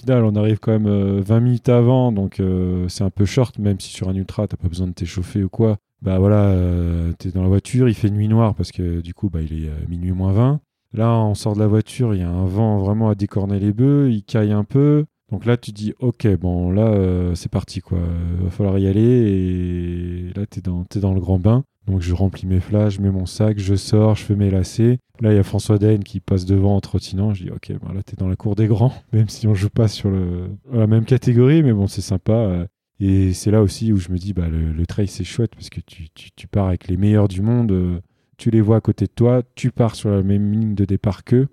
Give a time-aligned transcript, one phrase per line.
[0.00, 2.42] final, on arrive quand même 20 minutes avant, donc
[2.88, 5.48] c'est un peu short, même si sur un ultra, t'as pas besoin de t'échauffer ou
[5.48, 5.76] quoi.
[6.02, 6.56] Bah voilà,
[7.18, 9.70] t'es dans la voiture, il fait nuit noire parce que du coup, bah, il est
[9.88, 10.60] minuit moins 20.
[10.92, 13.72] Là, on sort de la voiture, il y a un vent vraiment à décorner les
[13.72, 15.04] bœufs, il caille un peu.
[15.30, 17.98] Donc là, tu dis, ok, bon, là, euh, c'est parti, quoi.
[18.38, 19.00] Il va falloir y aller.
[19.00, 21.64] Et là, tu es dans, dans le grand bain.
[21.86, 24.98] Donc je remplis mes flashs, je mets mon sac, je sors, je fais mes lacets.
[25.20, 27.34] Là, il y a François Daine qui passe devant en trottinant.
[27.34, 29.54] Je dis, ok, bon, là, tu es dans la cour des grands, même si on
[29.54, 30.10] joue pas sur
[30.72, 32.32] la même catégorie, mais bon, c'est sympa.
[32.32, 32.66] Euh.
[33.00, 35.80] Et c'est là aussi où je me dis, bah, le, trail, c'est chouette parce que
[35.80, 37.72] tu, tu, pars avec les meilleurs du monde.
[37.72, 38.00] Euh,
[38.36, 41.24] tu les vois à côté de toi, tu pars sur la même ligne de départ
[41.24, 41.48] qu'eux.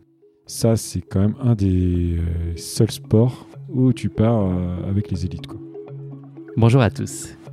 [0.45, 4.49] Ça, c'est quand même un des euh, seuls sports où tu pars
[4.87, 5.47] avec les élites.
[5.47, 5.59] Quoi.
[6.55, 7.36] Bonjour à tous,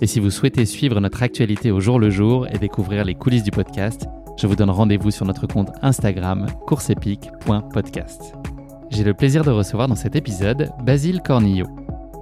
[0.00, 3.42] Et si vous souhaitez suivre notre actualité au jour le jour et découvrir les coulisses
[3.42, 4.06] du podcast,
[4.38, 8.34] je vous donne rendez-vous sur notre compte Instagram courseepique.podcast.
[8.90, 11.66] J'ai le plaisir de recevoir dans cet épisode Basile Cornillo.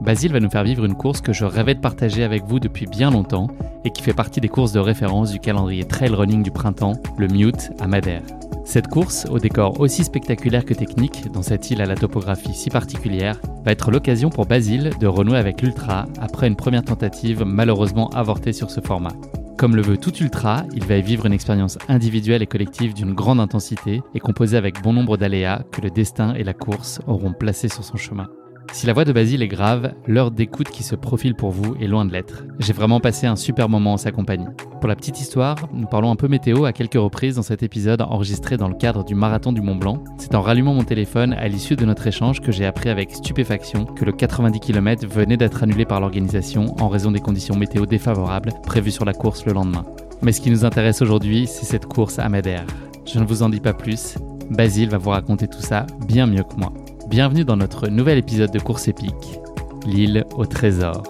[0.01, 2.87] Basile va nous faire vivre une course que je rêvais de partager avec vous depuis
[2.87, 3.49] bien longtemps
[3.85, 7.29] et qui fait partie des courses de référence du calendrier trail running du printemps, le
[7.29, 8.23] Mute à Madère.
[8.65, 12.69] Cette course, au décor aussi spectaculaire que technique, dans cette île à la topographie si
[12.69, 18.09] particulière, va être l'occasion pour Basile de renouer avec l'ultra après une première tentative malheureusement
[18.11, 19.13] avortée sur ce format.
[19.57, 23.15] Comme le veut tout ultra, il va y vivre une expérience individuelle et collective d'une
[23.15, 27.33] grande intensité et composée avec bon nombre d'aléas que le destin et la course auront
[27.33, 28.29] placés sur son chemin.
[28.73, 31.87] Si la voix de Basile est grave, l'heure d'écoute qui se profile pour vous est
[31.87, 32.45] loin de l'être.
[32.59, 34.47] J'ai vraiment passé un super moment en sa compagnie.
[34.81, 38.03] Pour la petite histoire, nous parlons un peu météo à quelques reprises dans cet épisode
[38.03, 40.05] enregistré dans le cadre du marathon du Mont Blanc.
[40.19, 43.87] C'est en rallumant mon téléphone à l'issue de notre échange que j'ai appris avec stupéfaction
[43.87, 48.53] que le 90 km venait d'être annulé par l'organisation en raison des conditions météo défavorables
[48.63, 49.85] prévues sur la course le lendemain.
[50.23, 52.67] Mais ce qui nous intéresse aujourd'hui, c'est cette course à Madère.
[53.07, 54.17] Je ne vous en dis pas plus,
[54.51, 56.73] Basile va vous raconter tout ça bien mieux que moi.
[57.09, 59.39] Bienvenue dans notre nouvel épisode de Course épique,
[59.87, 61.03] l'île au trésor.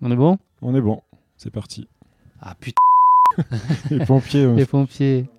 [0.00, 0.38] On est bon?
[0.60, 1.00] On est bon,
[1.36, 1.88] c'est parti.
[2.40, 2.80] Ah putain
[3.90, 4.46] Les pompiers.
[4.54, 5.30] Les pompiers.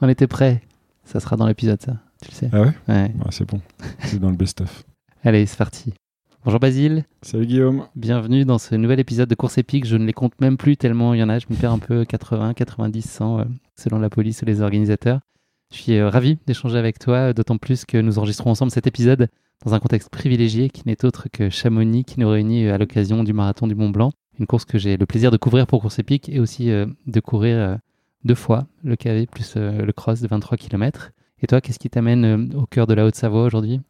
[0.00, 0.62] On était prêts.
[1.04, 2.50] Ça sera dans l'épisode ça, tu le sais.
[2.52, 2.72] Ah ouais?
[2.88, 3.12] Ouais.
[3.30, 3.60] c'est bon,
[4.04, 4.84] c'est dans le best-of.
[5.22, 5.92] Allez, c'est parti.
[6.44, 7.04] Bonjour Basile.
[7.22, 7.86] Salut Guillaume.
[7.94, 9.86] Bienvenue dans ce nouvel épisode de Course épique.
[9.86, 11.38] Je ne les compte même plus tellement il y en a.
[11.38, 13.44] Je me perds un peu 80, 90, 100
[13.76, 15.20] selon la police ou les organisateurs.
[15.72, 19.28] Je suis euh, ravi d'échanger avec toi, d'autant plus que nous enregistrons ensemble cet épisode
[19.64, 23.24] dans un contexte privilégié qui n'est autre que Chamonix qui nous réunit euh, à l'occasion
[23.24, 25.98] du marathon du Mont Blanc, une course que j'ai le plaisir de couvrir pour Course
[25.98, 27.78] Épique et aussi euh, de courir
[28.24, 31.10] deux fois le KV plus le cross de 23 km.
[31.40, 33.80] Et toi, qu'est-ce qui t'amène au cœur de la Haute-Savoie aujourd'hui?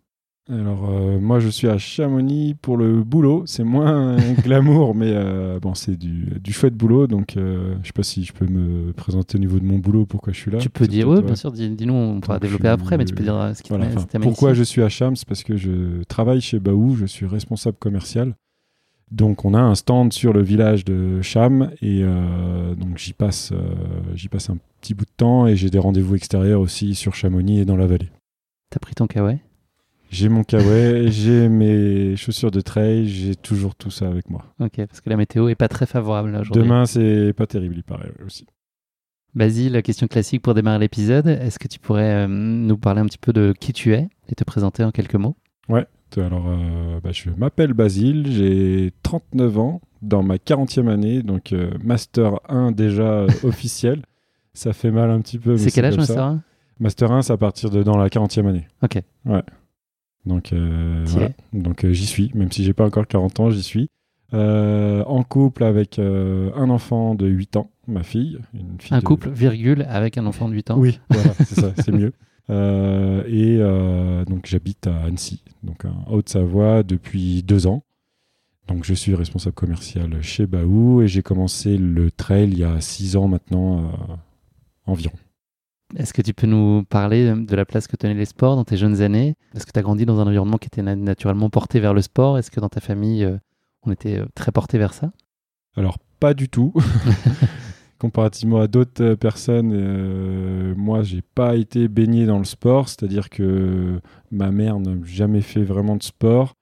[0.51, 3.45] Alors, euh, moi, je suis à Chamonix pour le boulot.
[3.47, 7.07] C'est moins glamour, mais euh, bon, c'est du, du chouette boulot.
[7.07, 10.05] Donc, euh, je sais pas si je peux me présenter au niveau de mon boulot,
[10.05, 10.59] pourquoi je suis là.
[10.59, 13.53] Tu peux dire, oui, bien sûr, dis-nous, on pourra développer après, mais tu peux dire
[13.55, 13.87] ce qui voilà,
[14.21, 17.77] Pourquoi je suis à Cham C'est parce que je travaille chez Baou, je suis responsable
[17.79, 18.35] commercial.
[19.13, 23.53] Donc, on a un stand sur le village de Cham et donc j'y passe,
[24.15, 27.61] j'y passe un petit bout de temps et j'ai des rendez-vous extérieurs aussi sur Chamonix
[27.61, 28.11] et dans la vallée.
[28.71, 29.39] T'as pris ton kawaii?
[30.13, 34.45] J'ai mon kawaii, j'ai mes chaussures de trail, j'ai toujours tout ça avec moi.
[34.61, 36.63] Ok, parce que la météo est pas très favorable aujourd'hui.
[36.63, 38.47] Demain, c'est pas terrible, il paraît aussi.
[39.35, 41.27] Basile, question classique pour démarrer l'épisode.
[41.27, 44.35] Est-ce que tu pourrais euh, nous parler un petit peu de qui tu es et
[44.35, 45.35] te présenter en quelques mots?
[45.71, 45.87] Ouais,
[46.19, 51.71] alors euh, bah, je m'appelle Basile, j'ai 39 ans, dans ma 40e année, donc euh,
[51.83, 54.03] Master 1 déjà officiel.
[54.53, 55.57] Ça fait mal un petit peu.
[55.57, 56.43] C'est quel âge Master 1
[56.81, 58.69] Master 1, c'est à partir de dans la 40e année.
[58.83, 59.01] Ok.
[59.25, 59.43] Ouais.
[60.25, 61.31] Donc, euh, voilà.
[61.53, 63.89] Donc euh, j'y suis, même si j'ai pas encore 40 ans, j'y suis.
[64.35, 68.39] Euh, en couple avec un enfant de 8 ans, ma fille.
[68.55, 70.79] Une fille un couple, virgule, avec un enfant de 8 ans.
[70.79, 72.13] Oui, voilà, c'est ça, c'est mieux.
[72.49, 73.59] et
[74.27, 77.85] donc j'habite à Annecy, donc en Haute-Savoie, depuis deux ans.
[78.69, 82.81] Donc je suis responsable commercial chez Baou et j'ai commencé le trail il y a
[82.81, 83.93] six ans maintenant
[84.87, 85.19] environ.
[85.97, 88.77] Est-ce que tu peux nous parler de la place que tenaient les sports dans tes
[88.77, 89.35] jeunes années?
[89.55, 92.39] Est-ce que tu as grandi dans un environnement qui était naturellement porté vers le sport?
[92.39, 93.37] Est-ce que dans ta famille, euh,
[93.83, 95.13] on était euh, très porté vers ça?
[95.77, 96.73] Alors, pas du tout.
[97.99, 103.29] Comparativement à d'autres euh, personnes, moi, moi, j'ai pas été baigné dans le sport, c'est-à-dire
[103.29, 104.01] que
[104.31, 106.55] ma mère n'a jamais fait vraiment de sport.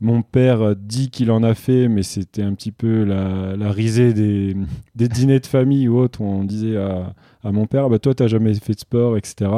[0.00, 4.12] Mon père dit qu'il en a fait, mais c'était un petit peu la, risée
[4.94, 6.20] des, dîners de famille ou autres.
[6.20, 7.14] Où on disait à,
[7.44, 9.50] mon père, bah, toi, tu n'as jamais fait de sport, etc.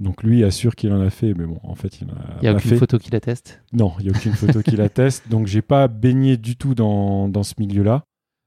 [0.00, 2.14] Donc lui assure qu'il en a fait, mais bon, en fait, il a.
[2.40, 5.28] Il n'y a aucune photo qui l'atteste Non, il n'y a aucune photo qui l'atteste.
[5.30, 8.04] Donc j'ai pas baigné du tout dans, ce milieu-là.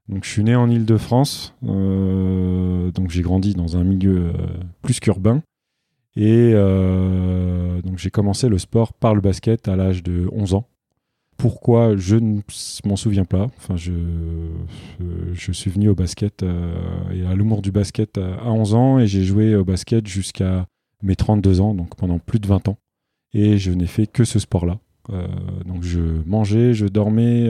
[0.10, 4.32] Donc je suis né en Ile-de-France, euh, donc j'ai grandi dans un milieu euh,
[4.82, 5.42] plus qu'urbain.
[6.16, 10.68] Et euh, donc j'ai commencé le sport par le basket à l'âge de 11 ans.
[11.38, 12.42] Pourquoi Je ne
[12.86, 13.48] m'en souviens pas.
[13.58, 13.92] Enfin, je,
[15.34, 19.24] je, suis venu au basket et à l'humour du basket à 11 ans et j'ai
[19.24, 20.66] joué au basket jusqu'à
[21.04, 22.78] mes 32 ans, donc pendant plus de 20 ans.
[23.34, 24.80] Et je n'ai fait que ce sport-là.
[25.66, 27.50] donc je mangeais, je dormais,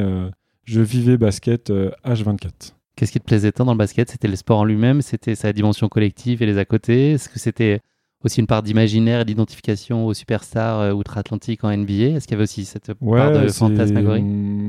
[0.67, 2.45] je vivais basket H24.
[2.45, 2.51] Euh,
[2.95, 4.09] Qu'est-ce qui te plaisait tant dans le basket?
[4.11, 5.01] C'était le sport en lui-même?
[5.01, 7.79] C'était sa dimension collective et les à côté Est-ce que c'était
[8.23, 12.35] aussi une part d'imaginaire et d'identification aux superstars euh, outre-Atlantique en NBA Est-ce qu'il y
[12.35, 14.23] avait aussi cette part de fantasmagorie?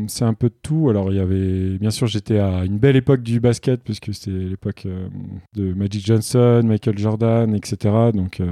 [0.08, 0.88] C'est un peu de tout.
[0.90, 4.30] Alors, il y avait, bien sûr, j'étais à une belle époque du basket, puisque c'était
[4.30, 5.08] l'époque euh,
[5.54, 7.94] de Magic Johnson, Michael Jordan, etc.
[8.14, 8.42] Donc,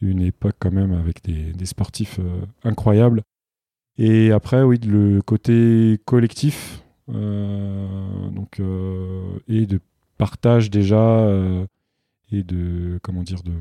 [0.00, 2.20] une époque quand même avec des, des sportifs
[2.64, 3.22] incroyables.
[3.98, 6.82] Et après, oui, le côté collectif,
[7.14, 9.78] euh, donc, euh, et de
[10.16, 11.66] partage déjà, euh,
[12.32, 13.52] et de, comment dire, de,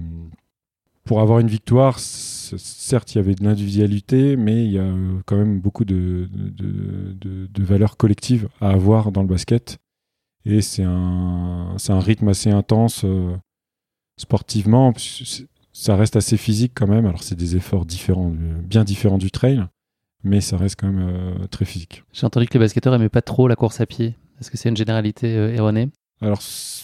[1.05, 4.93] pour avoir une victoire, certes, il y avait de l'individualité, mais il y a
[5.25, 6.27] quand même beaucoup de,
[7.57, 9.79] valeurs collectives à avoir dans le basket.
[10.45, 13.05] Et c'est un, rythme assez intense
[14.17, 14.93] sportivement.
[15.73, 17.05] Ça reste assez physique quand même.
[17.05, 18.31] Alors, c'est des efforts différents,
[18.63, 19.65] bien différents du trail
[20.23, 22.03] mais ça reste quand même euh, très physique.
[22.13, 24.15] J'ai entendu que les basketteurs n'aimaient pas trop la course à pied.
[24.39, 25.89] Est-ce que c'est une généralité euh, erronée?
[26.21, 26.39] Alors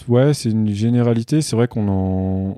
[0.08, 1.42] ouais, c'est une généralité.
[1.42, 2.58] C'est vrai qu'on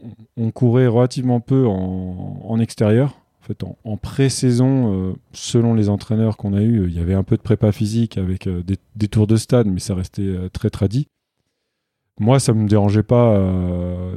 [0.54, 3.20] courait relativement peu en, extérieur.
[3.42, 7.24] En fait, en, pré-saison, euh, selon les entraîneurs qu'on a eus, il y avait un
[7.24, 11.08] peu de prépa physique avec des, des, tours de stade, mais ça restait très tradit.
[12.20, 13.40] Moi, ça me dérangeait pas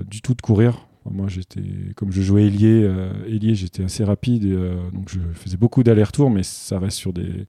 [0.09, 0.87] du tout de courir.
[1.09, 1.63] Moi, j'étais,
[1.97, 6.43] comme je jouais ailier, euh, j'étais assez rapide, euh, donc je faisais beaucoup d'allers-retours, mais
[6.43, 7.47] ça reste sur des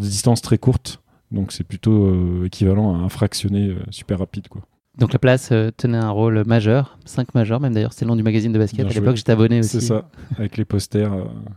[0.00, 1.00] distances très courtes.
[1.30, 4.48] Donc c'est plutôt euh, équivalent à un fractionné super rapide.
[4.48, 4.62] Quoi.
[4.98, 8.22] Donc la place tenait un rôle majeur, 5 majeurs même d'ailleurs, c'est le nom du
[8.22, 8.86] magazine de basket.
[8.86, 9.68] à l'époque, j'étais abonné aussi.
[9.68, 11.12] C'est ça, avec les posters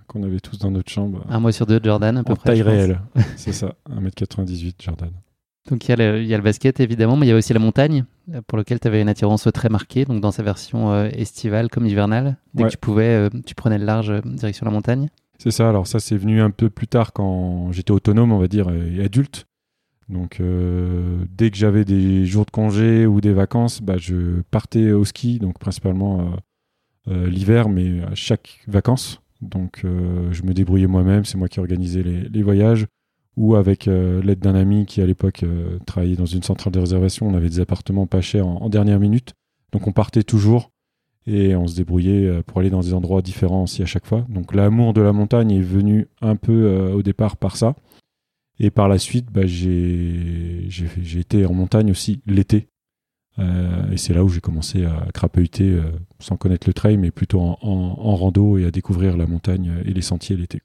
[0.08, 1.26] qu'on avait tous dans notre chambre.
[1.30, 2.52] Un mois sur deux, Jordan, à peu en près.
[2.52, 3.02] Taille réelle,
[3.36, 5.12] c'est ça, 1m98, Jordan.
[5.70, 7.36] Donc il y, a le, il y, a le, basket évidemment, mais il y a
[7.36, 8.04] aussi la montagne
[8.34, 11.70] euh, pour lequel tu avais une attirance très marquée, donc dans sa version euh, estivale
[11.70, 12.38] comme hivernale.
[12.54, 15.10] Dès que tu pouvais, euh, tu prenais le large direction la montagne.
[15.38, 18.48] C'est ça, alors ça c'est venu un peu plus tard quand j'étais autonome, on va
[18.48, 19.46] dire, et adulte.
[20.10, 20.42] Donc
[21.30, 25.40] dès que j'avais des jours de congé ou des vacances, bah, je partais au ski,
[25.40, 26.36] donc principalement
[27.08, 29.22] l'hiver, mais à chaque vacances.
[29.42, 32.86] Donc je me débrouillais moi-même, c'est moi qui organisais les, voyages
[33.36, 36.80] ou avec euh, l'aide d'un ami qui à l'époque euh, travaillait dans une centrale de
[36.80, 39.34] réservation, on avait des appartements pas chers en, dernière minute.
[39.72, 40.72] Donc on partait toujours
[41.26, 44.26] et on se débrouillait euh, pour aller dans des endroits différents aussi à chaque fois.
[44.30, 47.76] Donc l'amour de la montagne est venu un peu au départ par ça.
[48.60, 50.70] Et par la suite, bah, j'ai
[51.20, 52.70] été en montagne aussi l'été.
[53.40, 55.82] et c'est là où j'ai commencé à crapahuter,
[56.20, 59.94] sans connaître le trail, mais plutôt en, en, rando et à découvrir la montagne et
[59.94, 60.62] les sentiers l'été.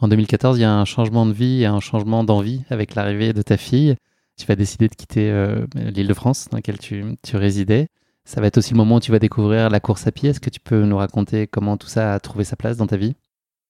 [0.00, 3.32] En 2014, il y a un changement de vie et un changement d'envie avec l'arrivée
[3.32, 3.96] de ta fille.
[4.36, 7.88] Tu vas décider de quitter euh, l'île de France dans laquelle tu, résidais.
[8.24, 10.30] Ça va être aussi le moment où tu vas découvrir la course à pied.
[10.30, 12.96] Est-ce que tu peux nous raconter comment tout ça a trouvé sa place dans ta
[12.96, 13.16] vie?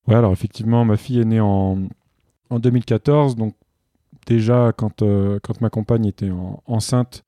[0.06, 1.88] Oui, alors effectivement, ma fille est née en,
[2.50, 3.36] en 2014.
[3.36, 3.54] Donc
[4.26, 6.30] déjà, quand, euh, quand ma compagne était
[6.66, 7.24] enceinte,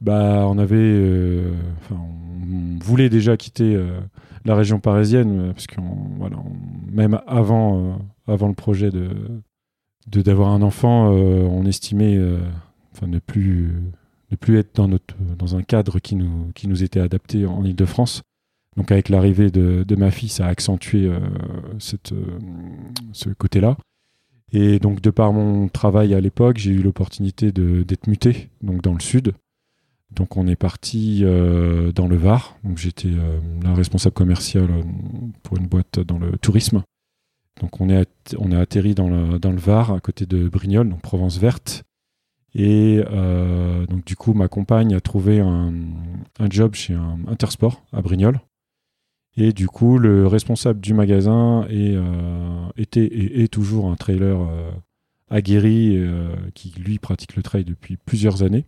[0.00, 1.54] bah, on avait, euh,
[1.90, 4.00] on voulait déjà quitter euh,
[4.44, 6.36] la région parisienne parce qu'on, voilà,
[6.90, 9.08] même avant, avant le projet de
[10.08, 12.16] d'avoir un enfant, on estimait,
[12.94, 13.74] enfin, ne plus
[14.30, 17.64] ne plus être dans notre dans un cadre qui nous qui nous était adapté en
[17.64, 18.22] Île-de-France.
[18.76, 21.10] Donc avec l'arrivée de, de, ma fille, ça a accentué
[21.80, 22.14] cette,
[23.12, 23.76] ce côté-là.
[24.52, 28.94] Et donc de par mon travail à l'époque, j'ai eu l'opportunité d'être muté donc dans
[28.94, 29.34] le sud.
[30.14, 32.56] Donc on est parti euh, dans le Var.
[32.64, 34.82] Donc j'étais euh, la responsable commerciale euh,
[35.42, 36.82] pour une boîte dans le tourisme.
[37.60, 41.00] Donc on est on atterri dans le, dans le Var à côté de Brignoles, donc
[41.00, 41.84] Provence verte.
[42.54, 43.02] Et
[43.90, 45.74] donc du coup ma compagne a trouvé un,
[46.38, 48.40] un job chez un Intersport à Brignoles.
[49.36, 51.96] Et du coup le responsable du magasin est,
[52.76, 54.38] était et est toujours un trailer
[55.30, 56.00] aguerri
[56.54, 58.64] qui lui pratique le trail depuis plusieurs années.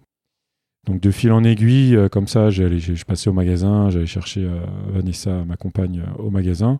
[0.89, 4.45] Donc de fil en aiguille, euh, comme ça, j'allais, je passais au magasin, j'allais chercher
[4.45, 4.61] euh,
[4.91, 6.79] Vanessa, ma compagne, euh, au magasin.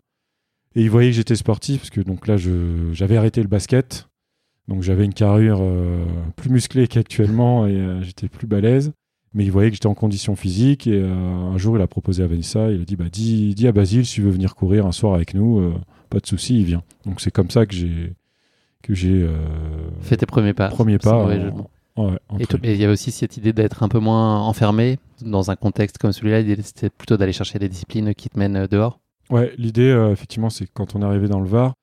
[0.75, 4.09] Et il voyait que j'étais sportif, parce que donc là, j'avais arrêté le basket.
[4.67, 6.05] Donc j'avais une carrure euh,
[6.35, 8.93] plus musclée qu'actuellement et euh, j'étais plus balèze.
[9.33, 12.23] Mais il voyait que j'étais en condition physique et euh, un jour il a proposé
[12.23, 14.85] à Vanessa, il a dit bah dis, dis à Basile si tu veux venir courir
[14.87, 15.73] un soir avec nous, euh,
[16.09, 16.81] pas de souci, il vient.
[17.05, 18.13] Donc c'est comme ça que j'ai
[18.81, 19.37] que j'ai euh,
[20.01, 20.69] Fais tes premiers pas.
[20.69, 21.25] premier sans pas.
[21.27, 22.17] ouais,
[22.63, 25.97] Et il y a aussi cette idée d'être un peu moins enfermé dans un contexte
[25.97, 26.41] comme celui-là.
[26.41, 28.99] L'idée, c'était plutôt d'aller chercher des disciplines qui te mènent dehors.
[29.29, 31.73] Ouais, l'idée, euh, effectivement, c'est quand on est arrivé dans le Var,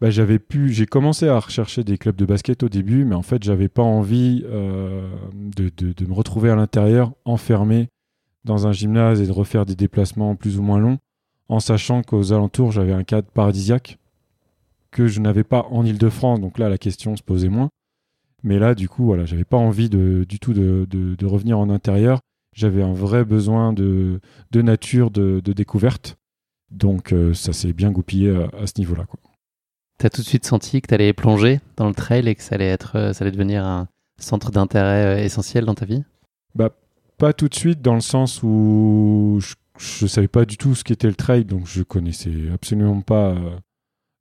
[0.00, 3.22] bah, j'avais pu, j'ai commencé à rechercher des clubs de basket au début, mais en
[3.22, 7.88] fait, j'avais pas envie euh, de, de- me retrouver à l'intérieur, enfermé
[8.44, 10.98] dans un gymnase et de refaire des déplacements plus ou moins longs,
[11.48, 13.98] en sachant qu'aux alentours, j'avais un cadre paradisiaque
[14.90, 16.40] que je n'avais pas en Ile-de-France.
[16.40, 17.70] Donc là, la question se posait moins.
[18.42, 21.70] Mais là, du coup, voilà, j'avais pas envie de, du tout de, de- revenir en
[21.70, 22.20] intérieur.
[22.54, 24.20] J'avais un vrai besoin de,
[24.54, 26.16] nature, de, de découverte.
[26.70, 29.04] Donc euh, ça s'est bien goupillé à, à ce niveau-là.
[29.06, 29.18] quoi.
[29.98, 32.68] T'as tout de suite senti que t'allais plonger dans le trail et que ça allait
[32.68, 33.88] être, euh, ça allait devenir un
[34.18, 36.04] centre d'intérêt euh, essentiel dans ta vie?
[36.54, 36.70] Bah,
[37.16, 39.38] pas tout de suite dans le sens où
[39.78, 43.30] je ne savais pas du tout ce qu'était le trail, donc je connaissais absolument pas
[43.30, 43.56] euh,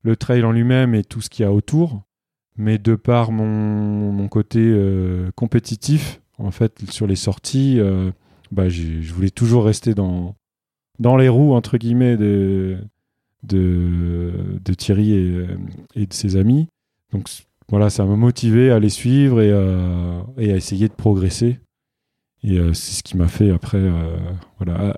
[0.03, 2.03] le trail en lui-même et tout ce qu'il y a autour.
[2.58, 4.74] Mais de par mon, côté
[5.36, 7.82] compétitif, en fait, sur les sorties,
[8.50, 10.38] bah, je voulais toujours rester dans,
[11.00, 12.77] dans les roues, entre guillemets, de,
[13.46, 15.46] de, Thierry et,
[15.96, 16.68] et de ses amis.
[17.12, 17.30] Donc
[17.70, 21.60] voilà, ça m'a motivé à les suivre et, à- essayer de progresser.
[22.44, 24.18] Et euh, c'est ce qui m'a fait après, euh,
[24.60, 24.96] voilà,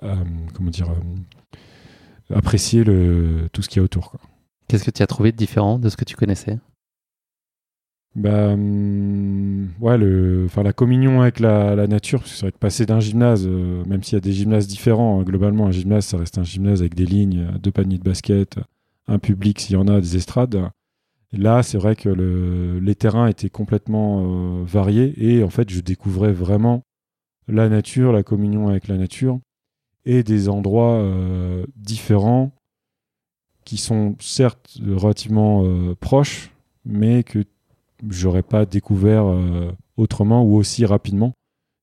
[0.54, 4.16] comment dire, euh, apprécier le, tout ce qu'il y a autour.
[4.68, 6.58] Qu'est-ce que tu as trouvé de différent de ce que tu connaissais?
[8.14, 12.58] Bah, hum, ouais, le, enfin, la communion avec la, nature, parce que c'est vrai que
[12.58, 16.06] passer d'un gymnase, euh, même s'il y a des gymnases différents, hein, globalement, un gymnase,
[16.06, 18.58] ça reste un gymnase avec des lignes, euh, deux paniers de basket,
[19.06, 20.70] un public s'il y en a, des estrades.
[21.32, 24.22] Là, c'est vrai que le, les terrains étaient complètement
[24.60, 26.84] euh, variés et en fait, je découvrais vraiment
[27.48, 29.38] la nature, la communion avec la nature
[30.06, 32.52] et des endroits euh, différents
[33.64, 36.50] qui sont certes relativement euh, proches,
[36.86, 37.44] mais que
[38.08, 41.32] j'aurais pas découvert euh, autrement ou aussi rapidement.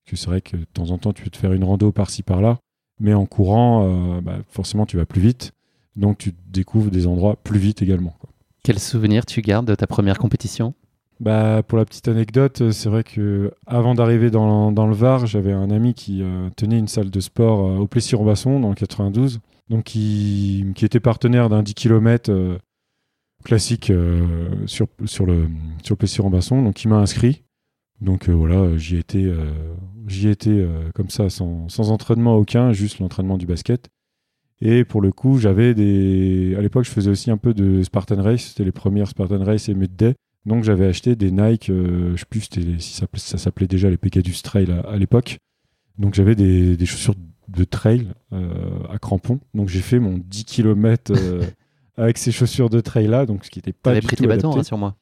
[0.06, 2.22] Que c'est vrai que de temps en temps, tu peux te faire une rando par-ci
[2.22, 2.60] par-là,
[3.00, 5.52] mais en courant, euh, bah, forcément, tu vas plus vite.
[5.96, 8.16] Donc, tu découvres des endroits plus vite également.
[8.20, 8.30] quoi.
[8.64, 10.74] Quel souvenir tu gardes de ta première compétition?
[11.20, 15.26] Bah, pour la petite anecdote, euh, c'est vrai que avant d'arriver dans, dans le Var,
[15.26, 19.40] j'avais un ami qui euh, tenait une salle de sport au Plessis-Robasson dans le 92,
[19.70, 22.32] donc qui, qui était partenaire d'un 10 km
[23.46, 25.48] classique euh, sur, sur le,
[25.84, 27.44] sur le Plessis-Robasson, donc il m'a inscrit.
[28.02, 29.32] Donc euh, voilà, j'y étais,
[30.08, 33.88] j'y étais euh, comme ça, sans, entraînement aucun, juste l'entraînement du basket.
[34.60, 36.56] Et pour le coup, j'avais des.
[36.58, 39.70] À l'époque, je faisais aussi un peu de Spartan Race, c'était les premières Spartan Race
[39.70, 40.16] et Midday.
[40.46, 42.42] Donc j'avais acheté des Nike, je sais plus
[42.80, 45.38] si ça, s'appelait- déjà les Pegasus Trail à, à l'époque.
[45.98, 47.16] Donc j'avais des, des chaussures
[47.48, 49.40] de trail à crampons.
[49.54, 51.14] Donc j'ai fait mon 10 km
[51.98, 54.24] avec ces chaussures de trail là, donc ce qui n'était pas T'avais du pris tout
[54.24, 54.60] tes bâtons, adapté.
[54.60, 54.96] rassure-moi.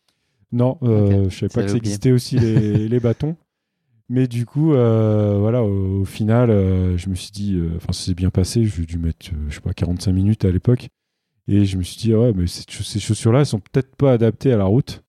[0.52, 3.36] Non, euh, Ok, je savais pas que ça existait aussi les, les bâtons.
[4.10, 7.94] Mais du coup, euh, voilà, au, au final, euh, je me suis dit, euh, enfin,
[7.94, 8.64] ça s'est bien passé.
[8.66, 10.90] J'ai dû mettre, je sais pas, 45 minutes à l'époque.
[11.48, 14.52] Et je me suis dit, ouais, mais ces, ces chaussures-là, elles sont peut-être pas adaptées
[14.54, 15.04] à la route.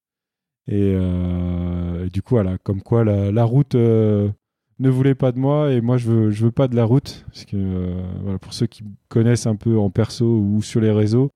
[0.67, 5.73] Et, et du coup, voilà, comme quoi la, la route ne voulait pas de moi
[5.73, 7.25] et moi, je veux, je veux pas de la route.
[7.29, 10.91] Parce que, voilà, pour ceux qui me connaissent un peu en perso ou sur les
[10.91, 11.31] réseaux,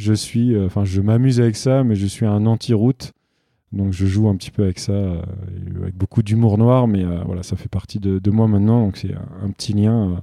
[0.00, 3.12] je suis, euh, enfin, je m'amuse avec ça, mais je suis un anti-route.
[3.72, 5.22] Donc je joue un petit peu avec ça, euh,
[5.82, 8.96] avec beaucoup d'humour noir, mais euh, voilà, ça fait partie de, de moi maintenant, donc
[8.96, 10.16] c'est un, un petit lien, euh,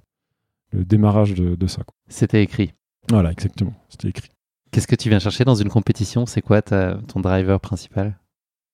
[0.79, 1.83] le démarrage de, de ça.
[2.09, 2.73] C'était écrit.
[3.09, 4.27] Voilà, exactement, c'était écrit.
[4.71, 6.25] Qu'est-ce que tu viens chercher dans une compétition?
[6.25, 8.19] C'est quoi ta- ton driver principal?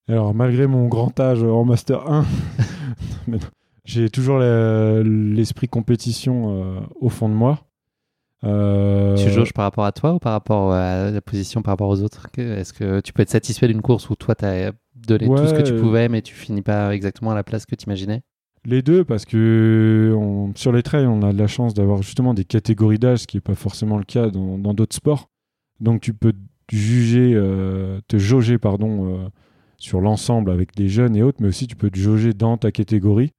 [0.10, 2.26] Alors malgré mon grand âge en Master 1,
[3.28, 3.48] mais non,
[3.86, 7.60] j'ai toujours l'esprit compétition au fond de moi.
[8.44, 11.90] Euh, Tu jauges par rapport à toi ou par rapport à la position par rapport
[11.90, 15.28] aux autres Est-ce que tu peux être satisfait d'une course où toi, tu as donné
[15.28, 17.86] tout ce que tu pouvais, mais tu finis pas exactement à la place que tu
[17.86, 18.22] imaginais
[18.66, 22.34] Les deux, parce que on- sur les trails, on a de la chance d'avoir justement
[22.34, 25.30] des catégories d'âge, ce qui n'est pas forcément le cas dans d'autres sports.
[25.80, 26.34] Donc tu peux
[26.72, 29.28] juger, euh, te jauger pardon, euh,
[29.78, 32.72] sur l'ensemble avec des jeunes et autres, mais aussi tu peux te jauger dans ta
[32.72, 33.32] catégorie.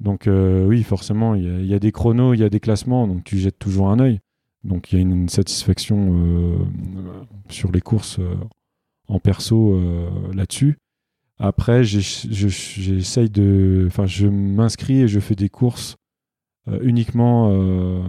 [0.00, 3.06] Donc euh, oui, forcément, il y, y a des chronos, il y a des classements,
[3.08, 4.20] donc tu jettes toujours un œil.
[4.64, 6.58] Donc il y a une satisfaction euh,
[7.48, 8.34] sur les courses euh,
[9.08, 10.78] en perso euh, là-dessus.
[11.38, 13.84] Après, j'essaye de.
[13.88, 15.96] Enfin, je m'inscris et je fais des courses
[16.68, 18.00] euh, uniquement euh,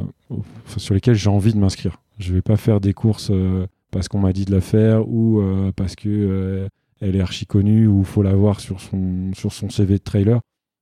[0.78, 1.98] sur lesquelles j'ai envie de m'inscrire.
[2.20, 5.42] Je vais pas faire des courses euh, parce qu'on m'a dit de la faire ou
[5.76, 6.68] parce que
[7.00, 10.40] elle est archi connue ou faut la voir sur son, sur son CV de trailer.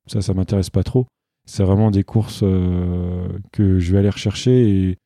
[0.07, 1.07] Ça, ça m'intéresse pas trop.
[1.45, 4.97] C'est vraiment des courses que je vais aller rechercher et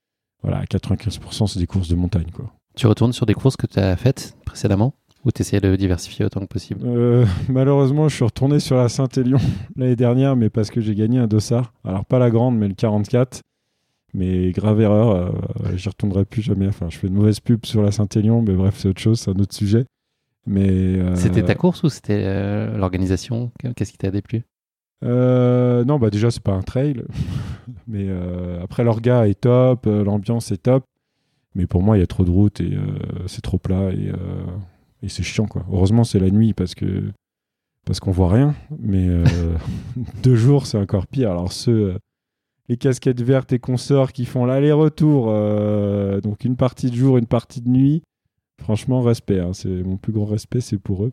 [0.46, 2.30] voilà, à 95%, c'est des courses de montagne.
[2.32, 2.46] Quoi.
[2.75, 4.94] Tu retournes sur des courses que tu as faites précédemment
[5.25, 6.82] ou tu essaies de diversifier autant que possible?
[6.86, 9.40] Euh, Malheureusement, je suis retourné sur la Saint-Élion
[9.75, 11.74] l'année dernière, mais parce que j'ai gagné un dossard.
[11.84, 13.42] Alors, pas la grande, mais le 44.
[14.14, 15.32] Mais grave erreur, euh,
[15.75, 16.68] j'y retournerai plus jamais.
[16.68, 19.32] Enfin, je fais une mauvaise pub sur la Saint-Élion, mais bref, c'est autre chose, c'est
[19.32, 19.86] un autre sujet.
[20.46, 23.52] Mais euh, C'était ta course ou c'était l'organisation?
[23.75, 24.44] Qu'est-ce qui t'a déplu?
[25.02, 27.04] Non, bah déjà, c'est pas un trail.
[27.88, 28.08] mais
[28.62, 30.84] après, l'orga est top, l'ambiance est top.
[31.54, 32.78] Mais pour moi, il y a trop de routes et
[33.28, 33.92] c'est trop plat.
[33.92, 34.12] Et
[35.06, 35.66] et c'est chiant quoi.
[35.72, 37.12] Heureusement c'est la nuit parce que
[37.86, 39.24] parce qu'on voit rien, mais euh,
[40.24, 41.32] deux jours c'est encore pire.
[41.32, 41.98] Alors ceux euh,
[42.68, 47.28] les casquettes vertes et consorts qui font l'aller-retour, euh, donc une partie de jour, une
[47.28, 48.02] partie de nuit,
[48.60, 49.40] franchement respect.
[49.40, 49.54] Hein.
[49.54, 51.12] c'est mon plus grand respect, c'est pour eux.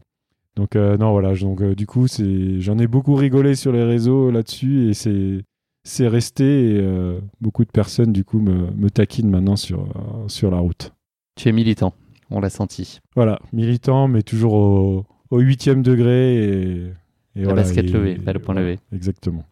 [0.56, 4.90] Donc non voilà, donc du coup c'est j'en ai beaucoup rigolé sur les réseaux là-dessus
[4.90, 5.44] et c'est
[5.85, 9.87] c'est resté et beaucoup de personnes du coup me, me taquinent maintenant sur
[10.28, 10.92] sur la route.
[11.37, 11.94] Tu es militant
[12.32, 13.00] on l'a senti.
[13.14, 15.04] Voilà, militant, mais toujours au,
[15.38, 16.37] huitième degré.
[16.44, 16.92] Et,
[17.37, 18.78] et la basket levée, pas le point levé.
[18.92, 19.44] Exactement.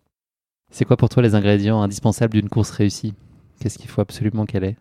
[0.71, 3.15] C'est quoi pour toi les ingrédients indispensables d'une course réussie?
[3.61, 4.77] Qu'est-ce qu'il faut absolument qu'elle ait?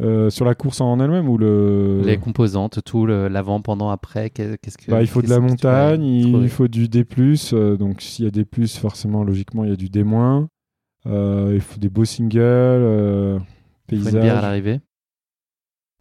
[0.00, 4.30] Euh, sur la course en elle-même ou le les composantes, tout l'avant, pendant, après.
[4.30, 7.06] Qu'est-ce que bah, il faut de la montagne, il, faut du D+.
[7.52, 10.04] Euh, donc s'il y a des plus, forcément, logiquement, il y a du D-.
[11.06, 13.40] Euh, il faut des beaux singles,
[13.86, 14.10] paysages.
[14.10, 14.80] Faut une bière à l'arrivée.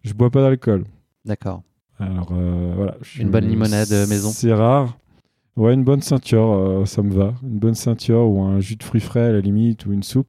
[0.03, 0.85] Je bois pas d'alcool.
[1.23, 1.61] D'accord.
[1.99, 2.97] Alors voilà.
[3.19, 4.29] Une bonne limonade maison.
[4.29, 4.97] C'est rare.
[5.55, 7.35] Ouais, une bonne ceinture, ça me va.
[7.43, 10.27] Une bonne ceinture ou un jus de fruits frais à la limite ou une soupe.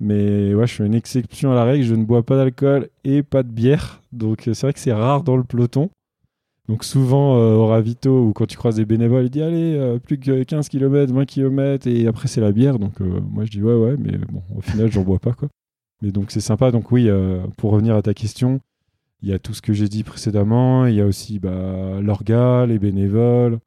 [0.00, 1.84] Mais ouais, je fais une exception à la règle.
[1.84, 4.02] Je ne bois pas d'alcool et pas de bière.
[4.12, 5.90] Donc c'est vrai que c'est rare dans le peloton.
[6.68, 10.42] Donc souvent au ravito ou quand tu croises des bénévoles, il dit allez, plus que
[10.42, 12.78] 15 km, 20 km et après c'est la bière.
[12.78, 15.48] Donc moi je dis ouais ouais, mais bon, au final j'en bois pas quoi.
[16.02, 16.70] Mais donc c'est sympa.
[16.70, 17.08] Donc oui,
[17.58, 18.60] pour revenir à ta question,
[19.22, 20.86] il y a tout ce que j'ai dit précédemment.
[20.86, 23.58] Il y a aussi bah, l'orga, les bénévoles.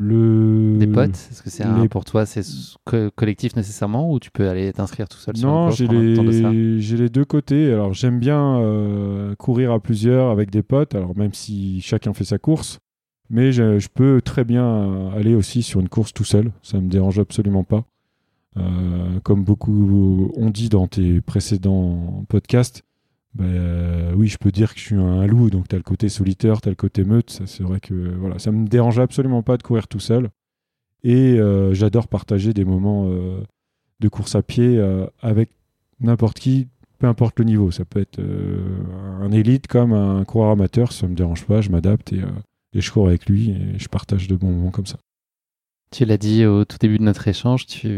[0.00, 0.78] Euh, le...
[0.78, 2.42] Des potes Est-ce que c'est pour toi c'est
[3.14, 6.80] collectif nécessairement ou tu peux aller t'inscrire tout seul Non, j'ai les...
[6.80, 7.72] j'ai les deux côtés.
[7.72, 12.24] Alors j'aime bien euh, courir à plusieurs avec des potes, alors même si chacun fait
[12.24, 12.78] sa course,
[13.28, 16.52] mais je, je, peux très bien aller aussi sur une course tout seul.
[16.62, 17.84] Ça me dérange absolument pas.
[18.56, 22.82] Euh, comme beaucoup ont dit dans tes précédents podcasts,
[23.34, 26.08] ben, oui, je peux dire que je suis un loup, donc tu as le côté
[26.08, 27.30] solitaire, tu as le côté meute.
[27.30, 30.30] Ça, c'est vrai que voilà, ça me dérange absolument pas de courir tout seul.
[31.02, 33.40] Et euh, j'adore partager des moments euh,
[34.00, 34.80] de course à pied
[35.22, 35.50] avec
[36.00, 37.70] n'importe qui, peu importe le niveau.
[37.70, 42.12] Ça peut être un élite comme un coureur amateur, ça me dérange pas, je m'adapte
[42.12, 42.22] et,
[42.72, 44.98] et je cours avec lui et je partage de bons moments comme ça.
[45.90, 47.88] Tu l'as dit au tout début de notre échange, tu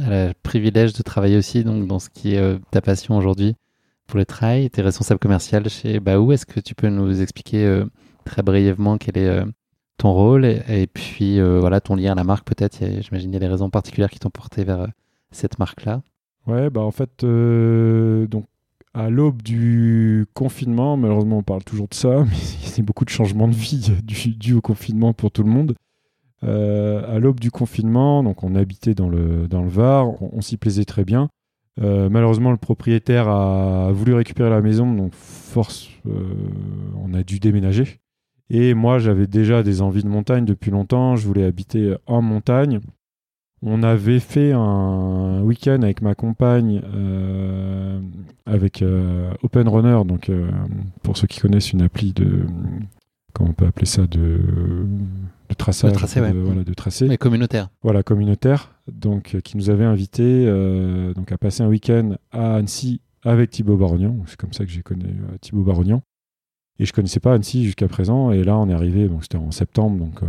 [0.00, 3.56] as le privilège de travailler aussi donc, dans ce qui est euh, ta passion aujourd'hui
[4.06, 4.70] pour le trail.
[4.70, 6.32] Tu es responsable commercial chez Baou.
[6.32, 7.84] Est-ce que tu peux nous expliquer euh,
[8.24, 9.44] très brièvement quel est euh,
[9.98, 12.78] ton rôle et, puis voilà ton lien à la marque peut-être?
[12.78, 14.88] J'imagine qu'il y a des raisons particulières qui t'ont porté vers
[15.30, 16.02] cette marque-là.
[16.46, 18.44] Ouais, bah en fait, donc
[18.92, 23.04] à l'aube du confinement, malheureusement on parle toujours de ça, mais il y a beaucoup
[23.04, 25.74] de changements de vie dû au confinement pour tout le monde.
[26.44, 31.04] Euh, à l'aube du confinement, donc on habitait dans le Var, on, s'y plaisait très
[31.04, 31.30] bien.
[31.80, 36.12] Euh, malheureusement, le propriétaire a voulu récupérer la maison, donc force, euh,
[36.96, 38.00] on a dû déménager.
[38.50, 41.16] Et moi, j'avais déjà des envies de montagne depuis longtemps.
[41.16, 42.80] Je voulais habiter en montagne.
[43.62, 46.82] On avait fait un week-end avec ma compagne,
[48.44, 48.84] avec
[49.42, 50.30] Open Runner, donc
[51.02, 52.44] pour ceux qui connaissent une appli de,
[53.34, 54.40] comment on peut appeler ça, de
[55.50, 57.06] de traçage, de tracé, voilà, de tracé.
[57.06, 57.68] Mais communautaire.
[57.82, 58.72] Voilà, communautaire.
[58.90, 63.50] Donc, euh, qui nous avait invité euh, donc à passer un week-end à Annecy avec
[63.50, 64.16] Thibaut Barognan.
[64.26, 66.02] C'est comme ça que j'ai connu euh, Thibaut Barognan.
[66.78, 68.32] Et je connaissais pas Annecy jusqu'à présent.
[68.32, 69.06] Et là, on est arrivé.
[69.08, 70.20] Donc, c'était en septembre, donc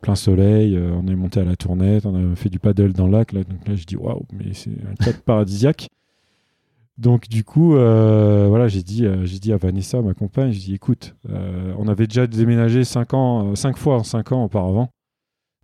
[0.00, 0.78] plein soleil.
[0.78, 2.06] on est monté à la tournette.
[2.06, 3.32] On a fait du paddle dans le lac.
[3.32, 5.88] Là, donc là, je dis waouh, mais c'est un cadre paradisiaque.
[6.96, 10.60] Donc du coup, euh, voilà, j'ai dit, euh, j'ai dit à Vanessa, ma compagne, j'ai
[10.60, 14.90] dit, écoute, euh, on avait déjà déménagé cinq fois en cinq ans auparavant.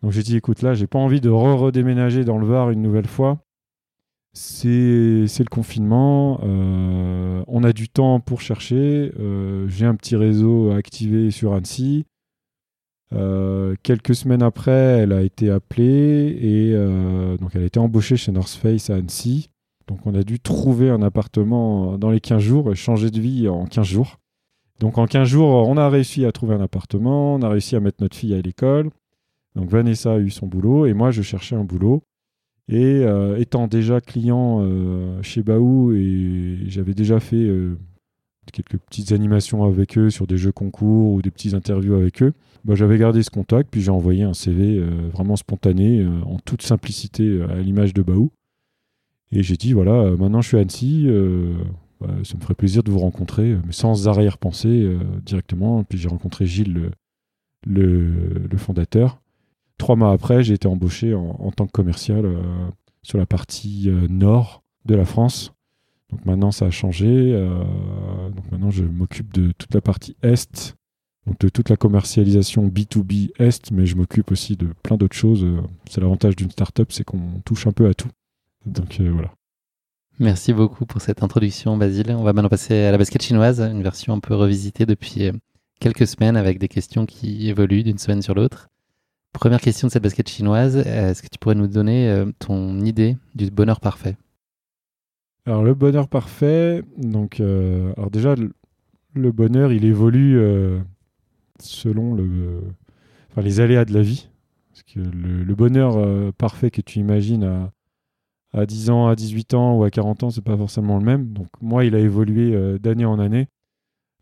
[0.02, 3.06] Donc j'ai dit, écoute, là, j'ai pas envie de redéménager dans le Var une nouvelle
[3.06, 3.38] fois.
[4.32, 6.40] C'est, le confinement.
[6.42, 9.12] on a du temps pour chercher.
[9.66, 12.06] j'ai un petit réseau activé sur Annecy.
[13.82, 18.50] Quelques semaines après, elle a été appelée et donc elle a été embauchée chez North
[18.50, 19.50] Face à Annecy.
[19.90, 23.46] Donc on a dû trouver un appartement dans les 15 jours et changer de vie
[23.48, 24.16] en 15 jours.
[24.78, 27.80] Donc en 15 jours, on a réussi à trouver un appartement, on a réussi à
[27.80, 28.88] mettre notre fille à l'école.
[29.54, 32.02] Donc Vanessa a eu son boulot et moi je cherchais un boulot.
[32.68, 34.64] Et euh, étant déjà client
[35.20, 37.46] chez Baou et j'avais déjà fait
[38.50, 42.32] quelques petites animations avec eux sur des jeux concours ou des petites interviews avec eux,
[42.64, 46.38] bah, j'avais gardé ce contact, puis j'ai envoyé un CV euh, vraiment spontané, euh, en
[46.38, 48.30] toute simplicité, euh, à l'image de Baou.
[49.32, 51.06] Et j'ai dit, voilà, maintenant je suis à Annecy,
[52.00, 55.84] bah, ça me ferait plaisir de vous rencontrer, mais sans arrière-pensée directement.
[55.84, 56.90] Puis j'ai rencontré Gilles,
[57.66, 59.20] le, fondateur.
[59.78, 62.26] Trois mois après, j'ai été embauché en, en tant que commercial
[63.02, 65.52] sur la partie nord de la France.
[66.10, 67.32] Donc maintenant, ça a changé.
[68.34, 70.76] donc maintenant, je m'occupe de toute la partie est
[71.26, 75.46] donc de toute la commercialisation B2B Est, mais je m'occupe aussi de plein d'autres choses.
[75.88, 78.08] C'est l'avantage d'une startup, c'est qu'on touche un peu à tout.
[78.66, 79.32] Donc euh, voilà.
[80.18, 82.10] Merci beaucoup pour cette introduction, Basile.
[82.12, 85.32] On va maintenant passer à la basket chinoise, une version un peu revisitée depuis euh,
[85.80, 88.68] quelques semaines avec des questions qui évoluent d'une semaine sur l'autre.
[89.32, 93.16] Première question de cette basket chinoise, est-ce que tu pourrais nous donner euh, ton idée
[93.34, 94.16] du bonheur parfait?
[95.46, 98.34] Alors le bonheur parfait, donc alors déjà
[99.14, 100.38] le, bonheur il évolue
[101.58, 102.60] selon le,
[103.40, 104.28] les aléas de la vie.
[104.70, 107.72] Parce que le, bonheur euh, parfait que tu imagines à,
[108.52, 111.32] à 10 ans, à 18 ans ou à 40 ans, c'est pas forcément le même.
[111.32, 113.48] Donc moi, il a évolué euh, d'année en année.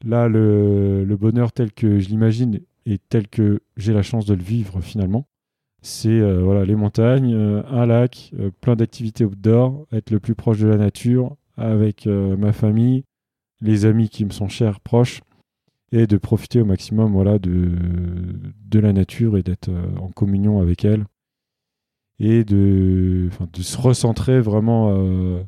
[0.05, 4.43] Là, le, bonheur tel que je l'imagine et tel que j'ai la chance de le
[4.43, 5.27] vivre finalement,
[5.83, 10.69] c'est euh, voilà, les montagnes, un lac, plein d'activités outdoor, être le plus proche de
[10.69, 13.03] la nature avec ma famille,
[13.61, 15.23] les amis qui me sont chers, proches,
[15.93, 17.71] et de profiter au maximum voilà, de,
[18.67, 21.05] de la nature et d'être euh, en communion avec elle
[22.21, 25.43] et de, de se recentrer vraiment euh,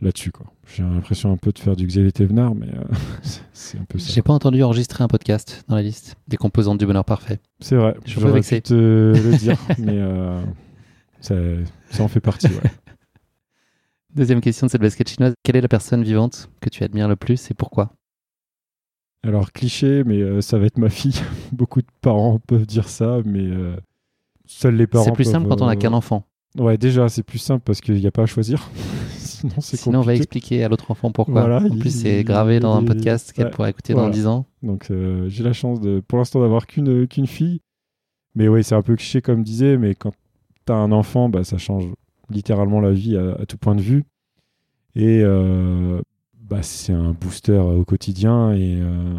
[0.00, 0.32] là-dessus.
[0.74, 2.82] J'ai l'impression un peu de faire du Xavier Thévenard, mais euh,
[3.52, 4.12] c'est un peu ça.
[4.12, 7.38] J'ai pas entendu enregistrer un podcast dans la liste des composantes du bonheur parfait.
[7.60, 10.00] C'est vrai, je voudrais te le dire, mais
[11.20, 11.34] ça,
[11.90, 12.48] ça, en fait partie.
[14.14, 15.34] Deuxième question de cette basket chinoise.
[15.42, 17.92] Quelle est la personne vivante que tu admires le plus et pourquoi?
[19.22, 21.20] Alors, cliché, mais euh, ça va être ma fille.
[21.52, 23.76] Beaucoup de parents peuvent dire ça, mais euh,
[24.46, 25.04] seuls les parents.
[25.04, 26.24] C'est plus simple quand on n'a qu'un enfant.
[26.58, 28.70] Ouais, déjà, c'est plus simple parce qu'il n'y a pas à choisir.
[29.18, 31.60] Sinon, c'est Sinon on va expliquer à l'autre enfant pourquoi.
[31.62, 34.46] en plus, c'est gravé dans un podcast qu'elle pourra écouter dans 10 ans.
[34.62, 37.60] Donc, euh, j'ai la chance, de, pour l'instant, d'avoir qu'une qu'une fille.
[38.34, 40.12] Mais oui, c'est un peu cliché, comme disait, mais quand
[40.66, 41.84] tu as un enfant, bah, ça change
[42.30, 44.04] littéralement la vie à, à tout point de vue.
[44.94, 45.22] Et
[46.48, 49.18] bah, c'est un booster au quotidien et euh,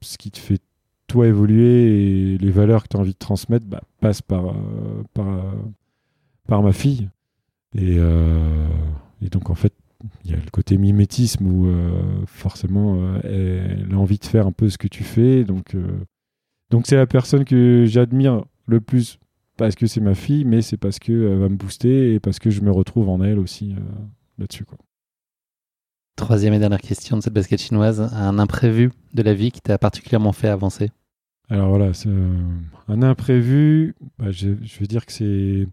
[0.00, 0.60] ce qui te fait
[1.12, 5.04] toi évoluer et les valeurs que tu as envie de transmettre bah, passent par, euh,
[5.18, 5.52] euh,
[6.48, 7.10] par ma fille.
[7.76, 9.72] Et, et, donc en fait,
[10.24, 11.74] il y a le côté mimétisme où
[12.26, 15.44] forcément elle a envie de faire un peu ce que tu fais.
[15.44, 15.74] Donc
[16.70, 19.18] donc c'est la personne que j'admire le plus
[19.56, 22.50] parce que c'est ma fille, mais c'est parce qu'elle va me booster et parce que
[22.50, 23.74] je me retrouve en elle aussi
[24.36, 24.66] là-dessus.
[24.66, 24.76] Quoi.
[26.16, 29.78] Troisième et dernière question de cette basket chinoise, un imprévu de la vie qui t'a
[29.78, 30.90] particulièrement fait avancer?
[31.52, 31.92] Alors voilà,
[32.88, 35.68] un imprévu, bah, je, veux dire que c'est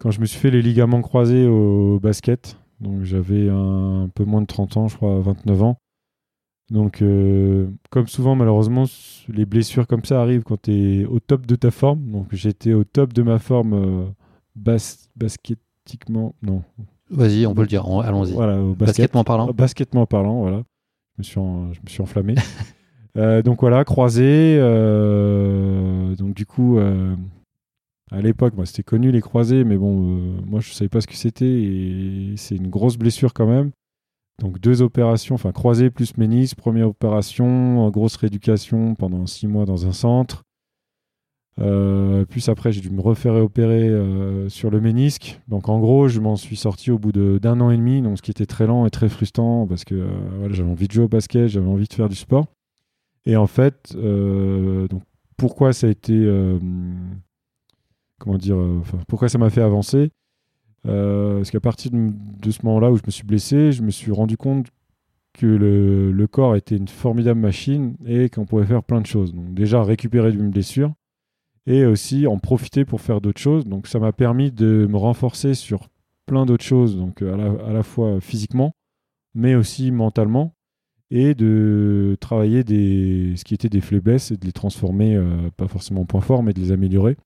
[0.00, 4.40] quand je me suis fait les ligaments croisés au basket, donc j'avais un, peu moins
[4.40, 5.78] de 30 ans, je crois 29 ans.
[6.72, 8.86] Donc euh, comme souvent malheureusement,
[9.28, 12.10] les blessures comme ça arrivent quand tu es au top de ta forme.
[12.10, 14.04] Donc j'étais au top de ma forme euh,
[15.16, 16.64] basketiquement, non,
[17.08, 17.86] Vas-y, on peut le dire.
[17.86, 18.32] Allons-y.
[18.32, 19.52] Voilà, basket, parlant.
[19.52, 20.64] Basketement parlant, voilà.
[21.14, 21.40] Je me suis,
[21.74, 22.34] je me suis enflammé.
[23.16, 24.58] Euh, donc voilà, croisé.
[24.60, 27.14] Euh, donc du coup, euh,
[28.10, 29.94] à l'époque, moi, c'était connu les croisés, mais bon,
[30.46, 33.70] moi, je savais pas ce que c'était et c'est une grosse blessure quand même.
[34.40, 39.86] Donc deux opérations, enfin croisé plus ménis, première opération, grosse rééducation pendant six mois dans
[39.86, 40.44] un centre.
[41.60, 45.40] Euh, puis après, j'ai dû me refaire opérer euh, sur le ménisque.
[45.48, 48.22] Donc en gros, je m'en suis sorti au bout d'un an et demi, donc ce
[48.22, 51.08] qui était très lent et très frustrant parce que euh, j'avais envie de jouer au
[51.08, 52.46] basket, j'avais envie de faire du sport.
[53.28, 55.02] Et en fait, donc
[55.36, 56.26] pourquoi ça a été,
[58.18, 58.56] comment dire,
[59.06, 60.10] pourquoi ça m'a fait avancer
[60.82, 64.38] Parce qu'à partir de, ce moment-là où je me suis blessé, je me suis rendu
[64.38, 64.68] compte
[65.34, 69.34] que le, corps était une formidable machine et qu'on pouvait faire plein de choses.
[69.34, 70.92] Donc déjà récupérer d'une blessure
[71.66, 73.66] et aussi en profiter pour faire d'autres choses.
[73.66, 75.88] Donc ça m'a permis de me renforcer sur
[76.26, 77.36] plein d'autres choses, donc à
[77.72, 78.74] la, fois physiquement,
[79.34, 80.54] mais aussi mentalement.
[81.10, 85.68] Et de travailler des, ce qui était des faiblesses et de les transformer, euh, pas
[85.68, 87.16] forcément en points forts, mais de les améliorer.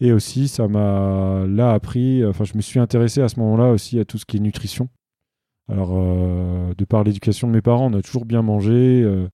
[0.00, 4.00] Et aussi, ça m'a là appris, enfin, je me suis intéressé à ce moment-là aussi
[4.00, 4.88] à tout ce qui est nutrition.
[5.68, 9.02] Alors, euh, de par l'éducation de mes parents, on a toujours bien mangé.
[9.02, 9.28] euh,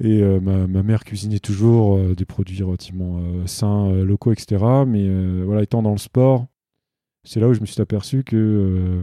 [0.00, 4.64] et ma, mère cuisinait toujours des produits relativement sains, locaux, etc.
[4.86, 6.46] Mais voilà, étant dans le sport,
[7.24, 9.02] c'est là où je me suis aperçu que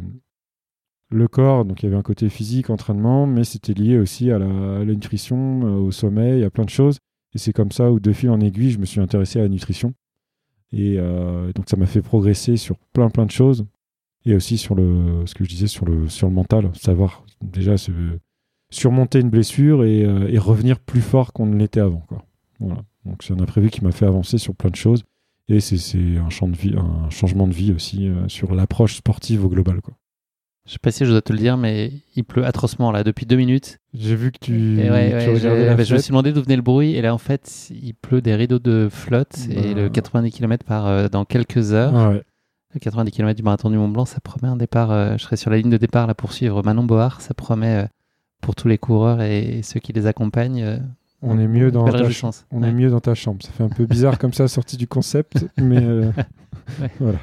[1.16, 4.38] le corps, donc il y avait un côté physique, entraînement, mais c'était lié aussi à
[4.38, 7.00] la, nutrition, euh, au sommeil, à plein de choses.
[7.34, 9.50] Et c'est comme ça où, de fil en aiguille, je me suis intéressé à la
[9.50, 9.94] nutrition.
[10.72, 13.66] Et euh, donc ça m'a fait progresser sur plein plein de choses.
[14.26, 17.76] Et aussi sur le, ce que je disais sur le, sur le mental, savoir déjà
[18.72, 22.04] surmonter une blessure et, euh, et revenir plus fort qu'on ne l'était avant.
[22.08, 22.26] Quoi.
[22.60, 22.84] Voilà.
[23.06, 25.04] Donc c'est un imprévu qui m'a fait avancer sur plein de choses.
[25.48, 26.30] Et c'est- un,
[27.12, 29.80] changement de vie aussi sur l'approche sportive au global.
[29.82, 29.94] Quoi.
[30.66, 33.26] Je sais pas si je dois te le dire, mais il pleut atrocement là depuis
[33.28, 33.78] deux minutes.
[33.94, 36.34] J'ai vu que tu, Et ouais, tu ouais, regardais la bah, je me suis demandé
[36.34, 39.76] d'où venait le bruit, et là en fait, il pleut des rideaux de flotte et
[39.76, 41.96] le 90 km par euh, dans quelques heures.
[41.96, 42.24] Ah ouais.
[42.74, 44.92] Le 90 km du marathon du Mont Blanc, ça promet un départ.
[44.92, 47.22] euh, je serai sur la ligne de départ là pour suivre Manon Board.
[47.22, 47.88] Ça promet euh,
[48.42, 50.62] pour tous les coureurs et, ceux qui les accompagnent.
[50.64, 50.78] euh,
[51.22, 52.04] On est mieux dans ta.
[52.52, 53.46] On est mieux dans ta chambre.
[53.46, 55.86] Ça fait un peu bizarre comme ça, sorti du concept, mais
[57.00, 57.20] voilà.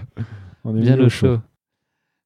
[0.64, 1.38] On est Bien au chaud.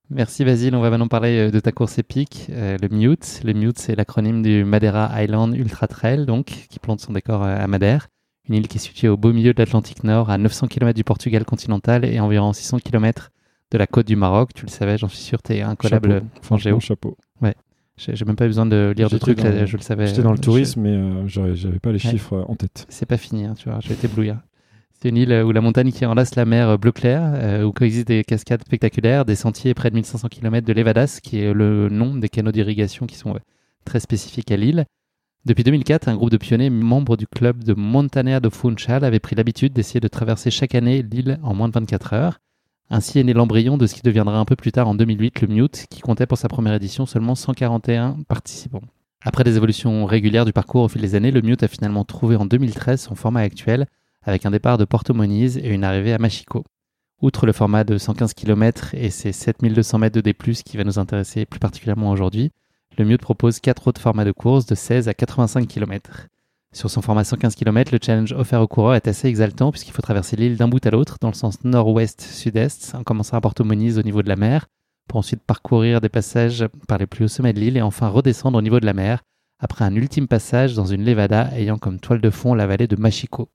[0.09, 3.41] Merci Basile, on va maintenant parler euh, de ta course épique, euh, le Mute.
[3.45, 7.57] Le Mute, c'est l'acronyme du Madeira Island Ultra Trail, donc, qui plante son décor euh,
[7.59, 8.07] à Madère,
[8.49, 11.03] une île qui est située au beau milieu de l'Atlantique Nord, à 900 km du
[11.03, 13.31] Portugal continental et environ 600 km
[13.73, 14.51] de la côte du Maroc.
[14.55, 16.79] Tu le savais, j'en suis sûr, t'es incollable en géo.
[16.79, 17.17] Chapeau.
[17.99, 20.07] J'ai j'ai même pas besoin de lire de trucs, je le savais.
[20.07, 22.11] J'étais dans le tourisme, mais euh, j'avais pas les Ouais.
[22.11, 22.85] chiffres en tête.
[22.91, 24.37] c'est pas fini, hein, tu vois, je vais t'éblouir.
[24.99, 27.73] C'est une île où la montagne qui enlace la mer euh, bleu clair, euh, où
[27.73, 31.91] coexistent des cascades spectaculaires, des sentiers près de 1500 km de l'Evadas, qui est le
[31.91, 33.39] nom des canaux d'irrigation qui sont euh,
[33.85, 34.87] très spécifiques à l'île.
[35.45, 39.37] Depuis 2004, un groupe de pionniers membres du club de Montaner de Funchal avait pris
[39.37, 42.39] l'habitude d'essayer de traverser chaque année l'île en moins de 24 heures.
[42.89, 45.49] Ainsi est né l'embryon de ce qui deviendra un peu plus tard en 2008 le
[45.49, 48.83] Mute, qui comptait pour sa première édition seulement 141 participants.
[49.23, 52.37] Après des évolutions régulières du parcours au fil des années, le Mute a finalement trouvé
[52.37, 53.87] en 2013 son format actuel,
[54.27, 56.65] avec un départ de Porto Moniz et une arrivée à Machico.
[57.23, 60.99] Outre le format de 115 km et ses 7200 mètres de D+, qui va nous
[60.99, 62.51] intéresser plus particulièrement aujourd'hui,
[62.99, 66.29] le Mute propose quatre autres formats de course de 16 à 85 km.
[66.73, 70.03] Sur son format 115 km, le challenge offert aux coureurs est assez exaltant puisqu'il faut
[70.03, 73.99] traverser l'île d'un bout à l'autre dans le sens nord-ouest-sud-est, en commençant à Porto Moniz
[73.99, 74.67] au niveau de la mer,
[75.09, 78.59] pour ensuite parcourir des passages par les plus hauts sommets de l'île et enfin redescendre
[78.59, 79.23] au niveau de la mer,
[79.59, 82.97] après un ultime passage dans une levada ayant comme toile de fond la vallée de
[82.97, 83.49] Machico.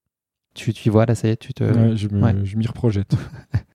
[0.54, 1.64] Tu, tu vois là, ça y est, tu te...
[1.64, 2.34] Ouais, je ouais.
[2.56, 3.16] m'y reprojette.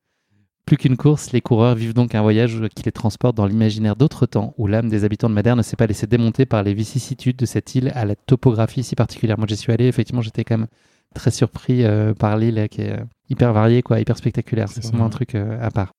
[0.67, 4.27] Plus qu'une course, les coureurs vivent donc un voyage qui les transporte dans l'imaginaire d'autres
[4.27, 7.37] temps, où l'âme des habitants de Madère ne s'est pas laissée démonter par les vicissitudes
[7.37, 9.39] de cette île à la topographie si particulière.
[9.39, 10.67] Moi, j'y suis allé, effectivement, j'étais quand même
[11.15, 14.69] très surpris euh, par l'île qui est euh, hyper variée, quoi, hyper spectaculaire.
[14.69, 15.93] C'est vraiment un truc euh, à part.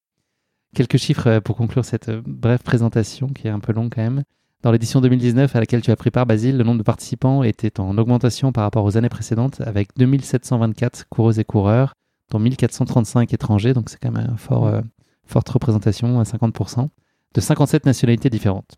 [0.76, 4.24] Quelques chiffres pour conclure cette brève présentation qui est un peu longue quand même.
[4.64, 7.80] Dans l'édition 2019 à laquelle tu as pris part, Basile, le nombre de participants était
[7.80, 11.94] en augmentation par rapport aux années précédentes avec 2724 coureuses et coureurs,
[12.32, 14.82] dont 1435 étrangers, donc c'est quand même un fort, euh,
[15.26, 16.90] forte représentation à 50%,
[17.36, 18.76] de 57 nationalités différentes.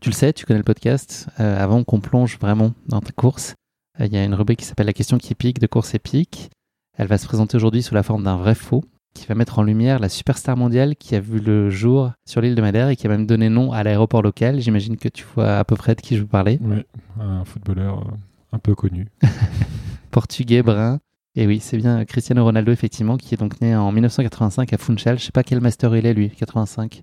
[0.00, 1.28] Tu le sais, tu connais le podcast.
[1.40, 3.54] Euh, avant qu'on plonge vraiment dans ta course,
[4.00, 6.50] euh, il y a une rubrique qui s'appelle La question qui pique de course épique.
[6.96, 8.82] Elle va se présenter aujourd'hui sous la forme d'un vrai faux
[9.18, 12.54] qui va mettre en lumière la superstar mondiale qui a vu le jour sur l'île
[12.54, 14.60] de Madère et qui a même donné nom à l'aéroport local.
[14.60, 16.58] J'imagine que tu vois à peu près de qui je veux parler.
[16.62, 16.86] Ouais,
[17.20, 18.12] un footballeur euh,
[18.52, 19.08] un peu connu.
[20.10, 21.00] Portugais, brun.
[21.34, 25.18] Et oui, c'est bien Cristiano Ronaldo, effectivement, qui est donc né en 1985 à Funchal.
[25.18, 27.02] Je sais pas quel master il est, lui, 85.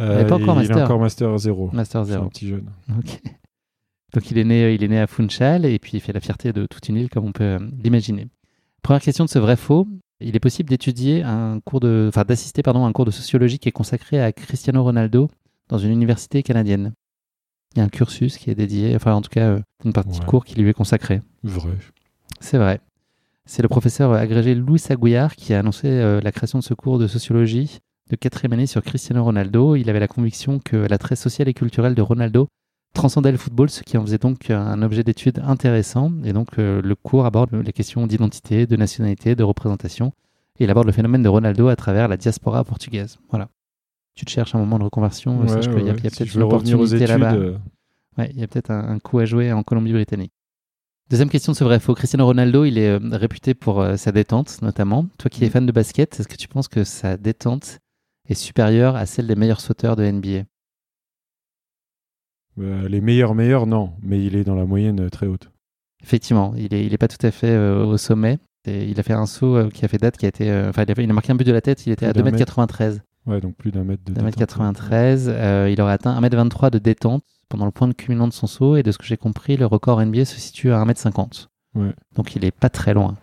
[0.00, 0.78] Euh, pas encore il master.
[0.78, 1.70] est encore master 0.
[1.72, 2.24] Master C'est 0.
[2.24, 2.70] un petit jeune.
[2.98, 3.20] Ok.
[4.12, 6.52] Donc il est né, il est né à Funchal et puis il fait la fierté
[6.52, 8.26] de toute une île comme on peut euh, l'imaginer.
[8.82, 9.86] Première question de ce vrai faux.
[10.20, 13.58] Il est possible d'étudier un cours de, enfin d'assister pardon à un cours de sociologie
[13.58, 15.30] qui est consacré à Cristiano Ronaldo
[15.68, 16.92] dans une université canadienne.
[17.74, 20.18] Il y a un cursus qui est dédié, enfin en tout cas euh, une partie
[20.18, 21.22] de cours qui lui est consacrée.
[21.42, 21.72] Vrai.
[22.40, 22.80] C'est vrai.
[23.46, 26.98] C'est le professeur agrégé Louis Agouillard qui a annoncé euh, la création de ce cours
[26.98, 27.78] de sociologie
[28.10, 29.76] de quatrième année sur Cristiano Ronaldo.
[29.76, 32.48] Il avait la conviction que l'attrait social et culturel de Ronaldo
[32.92, 36.12] transcendait le football, ce qui en faisait donc un objet d'étude intéressant.
[36.24, 40.12] Et donc euh, le cours aborde les questions d'identité, de nationalité, de représentation.
[40.58, 43.18] Et il aborde le phénomène de Ronaldo à travers la diaspora portugaise.
[43.30, 43.48] Voilà.
[44.14, 46.06] Tu te cherches un moment de reconversion, Ouais, sache qu'il y a, ouais, il y
[46.06, 46.34] a peut-être
[47.06, 47.34] là-bas.
[47.34, 47.56] euh,
[48.18, 50.32] Ouais, il y a peut-être un, un coup à jouer en Colombie-Britannique.
[51.08, 51.94] Deuxième question de ce vrai faux.
[51.94, 55.06] Cristiano Ronaldo, il est euh, réputé pour euh, sa détente, notamment.
[55.18, 55.50] Toi qui es Mm.
[55.50, 57.78] fan de basket, est-ce que tu penses que sa détente
[58.28, 60.42] est supérieure à celle des meilleurs sauteurs de NBA
[62.60, 65.50] Bah, les meilleurs, meilleurs, non, mais il est dans la moyenne très haute.
[66.02, 68.38] Effectivement, il n'est il est pas tout à fait au sommet.
[68.66, 70.90] Et il a fait un saut qui a fait date, qui a été, enfin, il
[70.90, 73.00] a, il a, marqué un but de la tête, il était à 2m93.
[73.26, 75.26] Ouais, donc plus d'un mètre de 2m93.
[75.28, 78.76] Euh, il aurait atteint 1m23 de détente pendant le point de culminant de son saut.
[78.76, 81.48] Et de ce que j'ai compris, le record NBA se situe à 1m50.
[81.74, 81.92] Ouais.
[82.14, 83.16] Donc il est pas très loin.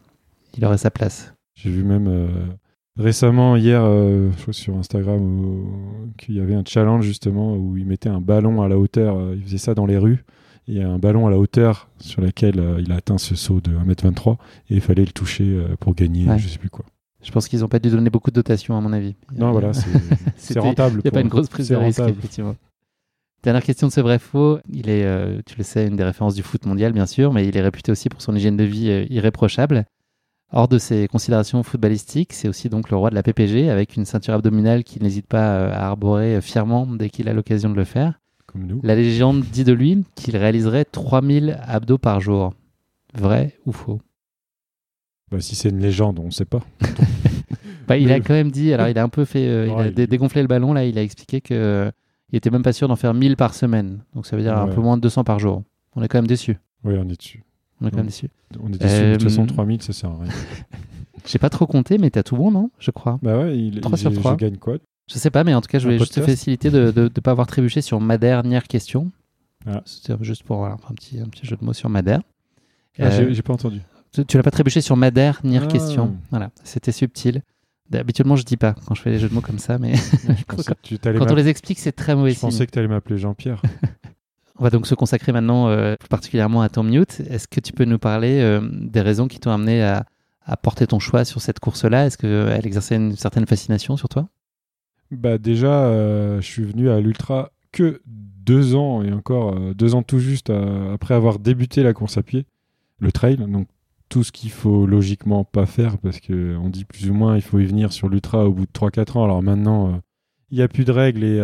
[0.56, 1.34] Il aurait sa place.
[1.56, 2.28] J'ai vu même euh,
[2.98, 5.66] récemment, hier, euh, je crois sur Instagram,
[6.18, 9.34] qu'il y avait un challenge justement où il mettait un ballon à la hauteur.
[9.34, 10.24] il faisait ça dans les rues.
[10.68, 13.62] Il y a un ballon à la hauteur sur laquelle il a atteint ce saut
[13.62, 14.34] de 1m23
[14.70, 16.86] et il fallait le toucher pour gagner, je sais plus quoi.
[17.24, 19.16] Je pense qu'ils n'ont pas dû donner beaucoup de dotations, à mon avis.
[19.36, 19.72] Non, voilà,
[20.36, 21.00] c'est rentable.
[21.00, 22.56] Il n'y a pas une grosse prise de risque, effectivement.
[23.44, 24.60] Dernière question de ce vrai faux.
[24.72, 27.48] Il est, euh, tu le sais, une des références du foot mondial, bien sûr, mais
[27.48, 29.86] il est réputé aussi pour son hygiène de vie euh, irréprochable.
[30.54, 34.06] Hors de ses considérations footballistiques, c'est aussi donc le roi de la PPG, avec une
[34.06, 37.84] ceinture abdominale qu'il n'hésite pas euh, à arborer fièrement dès qu'il a l'occasion de le
[37.84, 38.20] faire.
[38.46, 38.80] Comme nous.
[38.82, 42.54] La légende dit de lui qu'il réaliserait 3000 abdos par jour.
[43.14, 44.00] Vrai ou faux?
[45.30, 46.64] Bah, si c'est une légende, on ne sait pas.
[47.88, 50.08] bah, il a quand même dit, alors il a un peu fait, euh, il a
[50.08, 51.92] dégonflé le ballon là, il a expliqué que euh,
[52.32, 54.00] il était même pas sûr d'en faire 1000 par semaine.
[54.16, 55.64] Donc ça veut dire un peu moins de 200 par jour.
[55.96, 56.58] On est quand même déçu.
[56.86, 57.44] Oui, on est dessus.
[57.82, 58.30] On est quand même déçu.
[58.60, 59.02] On est déçu.
[59.02, 60.32] De toute façon, 3000, euh, ça sert à rien.
[61.26, 63.20] J'ai pas trop compté, mais t'as tout bon, non Je crois.
[63.22, 64.32] Bah ouais, il, 3 sur 3.
[64.34, 64.78] Je gagne quoi?
[65.10, 67.32] Je sais pas, mais en tout cas, je voulais juste te faciliter de ne pas
[67.32, 69.12] avoir trébuché sur ma dernière question.
[69.66, 69.82] Ah.
[69.86, 72.22] C'était juste pour un, petit, un petit jeu de mots sur Madère.
[73.00, 73.82] Ah, J'ai pas entendu.
[74.28, 75.68] Tu, l'as pas trébuché sur ma dernière ah.
[75.68, 76.18] question.
[76.30, 77.42] Voilà, c'était subtil.
[77.94, 79.94] Habituellement, je dis pas quand je fais les jeux de mots comme ça, mais
[80.48, 82.32] quand, on les explique, c'est très mauvais.
[82.32, 83.62] Je pensais que tu allais m'appeler Jean-Pierre.
[84.60, 87.22] on va donc se consacrer maintenant euh, plus particulièrement à ton mute.
[87.30, 90.06] Est-ce que tu peux nous parler euh, des raisons qui t'ont amené à,
[90.62, 92.06] porter ton choix sur cette course-là?
[92.06, 94.30] Est-ce qu'elle exerçait une certaine fascination sur toi?
[95.12, 100.04] Bah déjà, euh, je suis venu à l'ultra que deux ans et encore deux ans
[100.04, 102.46] tout juste après avoir débuté la course à pied,
[103.00, 103.36] le trail.
[103.36, 103.68] Donc
[104.08, 107.42] tout ce qu'il faut logiquement pas faire parce que on dit plus ou moins il
[107.42, 109.24] faut y venir sur l'ultra au bout de 3-4 ans.
[109.26, 110.02] Alors maintenant,
[110.50, 111.42] il n'y a plus de règles et,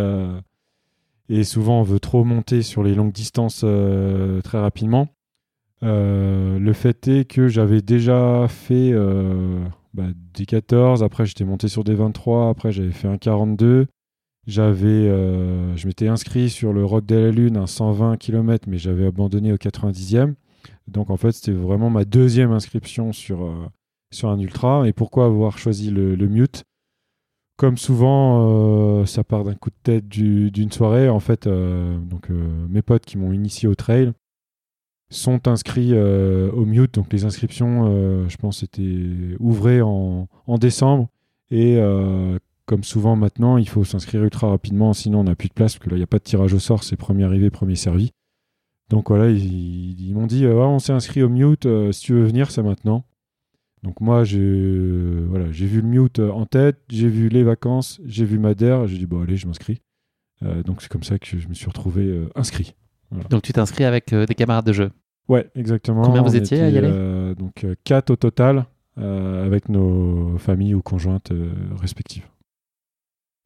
[1.29, 5.07] et souvent on veut trop monter sur les longues distances euh, très rapidement.
[5.81, 8.93] le fait est que j'avais déjà fait
[9.93, 13.87] bah, des 14, après j'étais monté sur des 23, après j'avais fait un 42.
[14.45, 19.05] J'avais, je m'étais inscrit sur le Rock de la Lune, un 120 km, mais j'avais
[19.05, 20.33] abandonné au 90e.
[20.87, 23.67] Donc en fait, c'était vraiment ma deuxième inscription sur, euh,
[24.11, 24.87] sur un ultra.
[24.87, 26.63] Et pourquoi avoir choisi le, mute?
[27.55, 31.07] Comme souvent, euh, ça part d'un coup de tête d'une soirée.
[31.09, 34.11] En fait, euh, donc, mes potes qui m'ont initié au trail
[35.09, 36.95] sont inscrits au mute.
[36.95, 41.07] Donc les inscriptions, je pense, étaient ouvrées en, décembre.
[41.51, 41.79] Et
[42.65, 45.85] comme souvent maintenant, il faut s'inscrire ultra rapidement, sinon on n'a plus de place, parce
[45.85, 48.11] que là, il n'y a pas de tirage au sort, c'est premier arrivé, premier servi.
[48.89, 52.23] Donc voilà, ils, m'ont dit euh, on s'est inscrit au mute, euh, si tu veux
[52.23, 53.05] venir, c'est maintenant.
[53.83, 54.39] Donc moi, j'ai
[55.27, 58.97] voilà, vu le mute euh, en tête, j'ai vu les vacances, j'ai vu Madère, j'ai
[58.97, 59.81] dit bon allez, je m'inscris.
[60.65, 62.75] donc c'est comme ça que je me suis retrouvé inscrit.
[63.29, 64.91] Donc tu t'es inscrit avec des camarades de jeu
[65.29, 66.01] Ouais, exactement.
[66.01, 68.65] Combien vous étiez à y aller Donc quatre au total,
[68.97, 71.31] avec nos familles ou conjointes
[71.79, 72.25] respectives.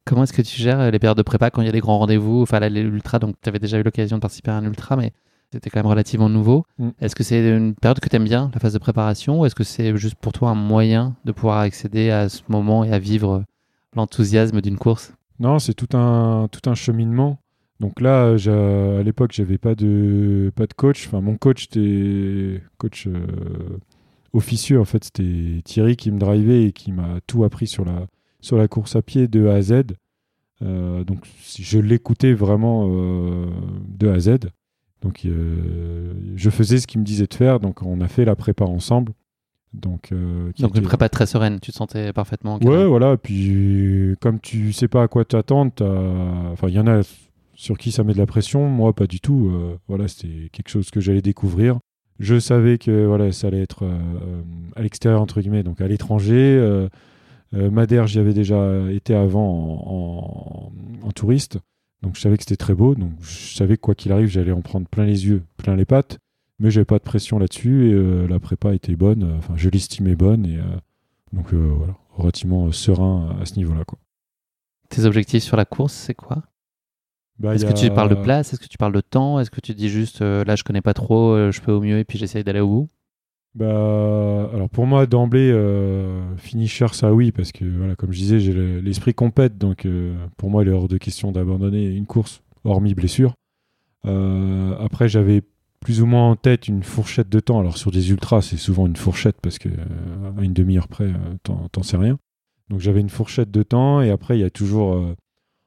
[0.08, 1.98] Comment est-ce que tu gères les périodes de prépa quand il y a des grands
[1.98, 2.40] rendez-vous?
[2.40, 5.12] Enfin, l'ultra, donc tu avais déjà eu l'occasion de participer à un ultra, mais
[5.52, 6.64] c'était quand même relativement nouveau.
[6.78, 6.90] Mm.
[7.00, 9.54] Est-ce que c'est une période que tu aimes bien, la phase de préparation, ou est-ce
[9.54, 12.98] que c'est juste pour toi un moyen de pouvoir accéder à ce moment et à
[12.98, 13.44] vivre
[13.94, 15.14] l'enthousiasme d'une course?
[15.40, 17.38] Non, c'est tout un, tout un cheminement.
[17.80, 21.06] Donc là, à l'époque, j'avais pas de, pas de coach.
[21.06, 23.78] Enfin, mon coach était coach euh,
[24.32, 24.80] officieux.
[24.80, 28.06] En fait, c'était Thierry qui me drivait et qui m'a tout appris sur la,
[28.40, 29.82] sur la course à pied de A à Z.
[30.62, 31.24] Euh, donc,
[31.56, 33.46] je l'écoutais vraiment euh,
[33.86, 34.38] de A à Z.
[35.02, 38.36] Donc euh, je faisais ce qu'il me disait de faire, donc on a fait la
[38.36, 39.12] prépa ensemble.
[39.74, 42.58] Donc, euh, donc une prépa très sereine, tu te sentais parfaitement.
[42.62, 43.16] Ouais, voilà.
[43.16, 45.72] Puis comme tu sais pas à quoi t'attendre,
[46.52, 47.02] enfin il y en a
[47.54, 48.68] sur qui ça met de la pression.
[48.68, 49.50] Moi, pas du tout.
[49.52, 51.78] Euh, voilà, c'était quelque chose que j'allais découvrir.
[52.18, 53.88] Je savais que voilà, ça allait être
[54.74, 56.88] à l'extérieur entre guillemets, donc à l'étranger.
[57.52, 60.72] Madère, j'y avais déjà été avant
[61.04, 61.60] en touriste.
[62.02, 64.52] Donc je savais que c'était très beau, donc je savais que quoi qu'il arrive, j'allais
[64.52, 66.18] en prendre plein les yeux, plein les pattes,
[66.58, 69.68] mais j'avais pas de pression là-dessus et euh, la prépa était bonne, euh, enfin je
[69.68, 70.62] l'estimais bonne et euh,
[71.32, 73.98] donc voilà, relativement serein à ce niveau-là quoi.
[74.88, 76.44] Tes objectifs sur la course, c'est quoi?
[77.38, 78.52] Bah, Est-ce que tu parles de place?
[78.52, 79.38] Est-ce que tu parles de temps?
[79.38, 82.04] Est-ce que tu dis juste là je connais pas trop, je peux au mieux et
[82.04, 82.88] puis j'essaye d'aller au bout?
[83.54, 88.40] Bah, alors pour moi d'emblée, euh, finisher ça oui parce que voilà comme je disais
[88.40, 92.42] j'ai l'esprit compète donc euh, pour moi il est hors de question d'abandonner une course
[92.64, 93.34] hormis blessure.
[94.04, 95.42] après, j'avais
[95.80, 97.60] plus ou moins en tête une fourchette de temps.
[97.60, 101.10] Alors sur des ultras, c'est souvent une fourchette parce que à une demi-heure près,
[101.42, 102.18] t'en sais rien.
[102.68, 105.14] Donc j'avais une fourchette de temps et après il y a toujours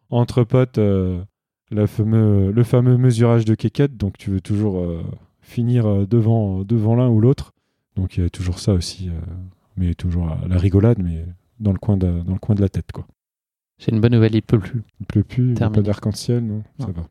[0.10, 3.98] entre potes le fameux mesurage de quéquette.
[3.98, 4.86] Donc tu veux toujours
[5.42, 7.54] finir devant, devant l'un ou l'autre.
[7.96, 9.10] Donc il y a toujours ça aussi,
[9.78, 11.26] mais toujours à la rigolade, mais
[11.60, 13.06] dans le coin de, dans le coin de la tête quoi.
[13.82, 14.84] J'ai une bonne nouvelle, il pleut plus.
[15.00, 17.04] Il pleut plus, il n'y a pas d'arc-en-ciel, non, ça va.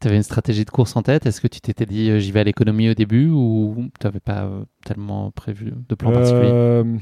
[0.00, 2.32] Tu avais une stratégie de course en tête Est-ce que tu t'étais dit euh, j'y
[2.32, 6.50] vais à l'économie au début ou tu n'avais pas euh, tellement prévu de plan particulier
[6.50, 6.98] euh,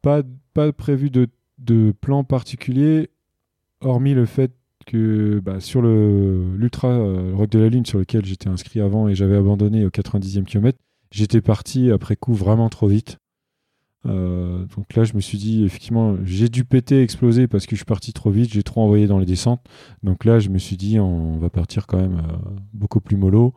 [0.00, 0.22] pas,
[0.52, 1.28] pas prévu de,
[1.58, 3.10] de, plan particulier,
[3.80, 4.52] hormis le fait
[4.86, 6.98] que bah, sur l'Ultra
[7.32, 10.78] Rock de la Lune sur lequel j'étais inscrit avant et j'avais abandonné au 90e kilomètre,
[11.14, 13.18] j'étais parti après coup vraiment trop vite.
[14.06, 17.76] Euh, donc là, je me suis dit, effectivement, j'ai dû péter, exploser parce que je
[17.76, 19.60] suis parti trop vite, j'ai trop envoyé dans les descentes.
[20.02, 23.54] Donc là, je me suis dit, on va partir quand même euh, beaucoup plus mollo.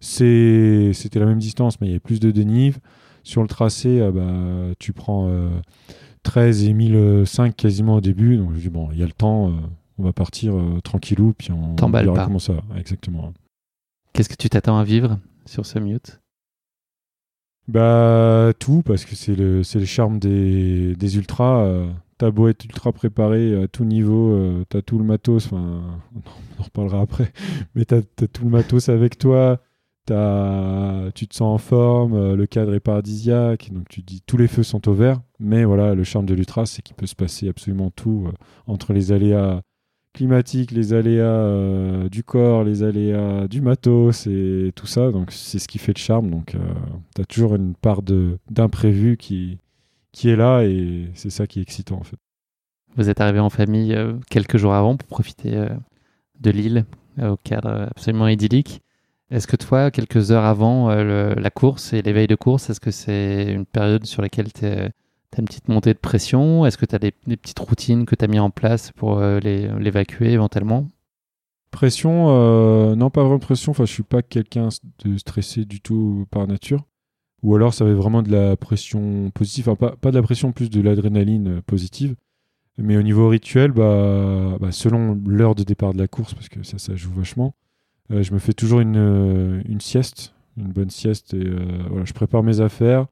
[0.00, 2.78] C'était la même distance, mais il y avait plus de dénive.
[3.24, 5.30] Sur le tracé, euh, bah, tu prends
[6.22, 8.36] 13 et 1005 quasiment au début.
[8.36, 9.52] Donc je me dis, bon, il y a le temps,
[9.98, 13.32] on va partir tranquillou, puis on verra comment ça Exactement.
[14.12, 16.21] Qu'est-ce que tu t'attends à vivre sur ce mute?
[17.68, 21.64] Bah tout, parce que c'est le, le charme des, ultras.
[21.64, 21.86] Euh,
[22.18, 25.82] t'as beau être ultra préparé à tout niveau, euh, t'as tout le matos, enfin
[26.14, 27.32] on en reparlera après,
[27.74, 29.60] mais t'as as tout le matos avec toi,
[30.10, 34.36] as, tu te sens en forme, euh, le cadre est paradisiaque, donc tu dis tous
[34.36, 37.16] les feux sont au vert, mais voilà, le charme de l'ultra c'est qu'il peut se
[37.16, 38.28] passer absolument tout
[38.66, 39.62] entre les aléas
[40.12, 45.10] climatique, les aléas euh, du corps, les aléas du matos et tout ça.
[45.10, 46.30] Donc c'est ce qui fait le charme.
[46.30, 46.58] Donc euh,
[47.14, 49.58] tu as toujours une part d'imprévu qui,
[50.12, 52.16] qui est là et c'est ça qui est excitant en fait.
[52.96, 55.66] Vous êtes arrivé en famille euh, quelques jours avant pour profiter
[56.40, 56.84] de l'île
[57.20, 58.82] au cadre absolument idyllique.
[59.30, 63.50] Est-ce que toi, quelques heures avant la course et l'éveil de course, est-ce que c'est
[63.50, 64.90] une période sur laquelle tu es
[65.32, 68.24] tu une petite montée de pression Est-ce que tu as des, petites routines que tu
[68.24, 70.88] as mis en place pour euh, l'évacuer éventuellement?
[71.70, 73.70] Pression, euh, non, pas vraiment pression.
[73.70, 74.68] Enfin, je suis pas quelqu'un
[75.04, 76.84] de stressé du tout par nature.
[77.42, 79.68] Ou alors, ça va être vraiment de la pression positive.
[79.68, 82.14] Enfin, pas, pas de la pression, plus de l'adrénaline euh, positive.
[82.78, 86.62] Mais au niveau rituel, bah, bah selon l'heure de départ de la course, parce que
[86.62, 87.54] ça, ça joue vachement,
[88.08, 91.34] je me fais toujours une, une sieste, une bonne sieste.
[91.34, 91.50] Et
[91.90, 93.06] voilà, je prépare mes affaires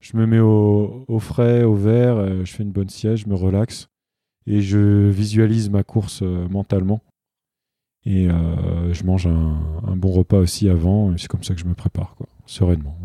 [0.00, 3.34] je me mets au, frais, au vert, euh, je fais une bonne sieste, je me
[3.34, 3.88] relaxe
[4.46, 7.00] et je visualise ma course euh, mentalement.
[8.04, 11.74] Et euh, je mange un, bon repas aussi avant, c'est comme ça que je me
[11.74, 12.96] prépare, quoi, sereinement.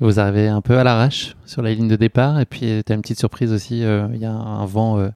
[0.00, 2.94] Vous arrivez un peu à l'arrache sur la ligne de départ, et puis tu as
[2.96, 5.08] une petite surprise aussi, il y a un vent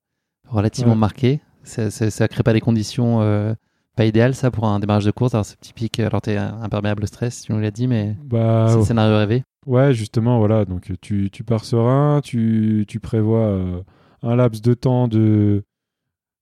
[0.47, 1.41] relativement marqué.
[1.65, 3.57] Ça, ne crée pas des conditions
[3.97, 5.35] pas idéales, ça, pour un démarrage de course.
[5.35, 8.67] Alors c'est typique, alors tu es imperméable au stress, tu nous l'as dit, mais bah,
[8.69, 9.43] c'est un scénario rêvé.
[9.67, 10.65] Ouais, justement, voilà.
[10.65, 13.83] Donc, tu, tu pars serein, tu, tu prévois euh,
[14.23, 15.65] un laps de temps de,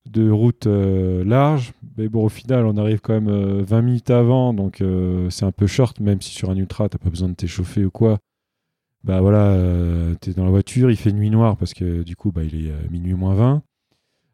[0.07, 1.73] de route euh, large.
[1.97, 4.83] Mais bon, au final, on arrive quand même 20 euh, minutes avant, donc
[5.31, 7.91] c'est un peu short, même si sur un ultra, t'as pas besoin de t'échauffer ou
[7.91, 8.19] quoi.
[9.05, 9.59] Bah voilà,
[10.21, 12.67] tu es dans la voiture, il fait nuit noire parce que du coup, bah, il
[12.69, 13.63] est minuit moins 20.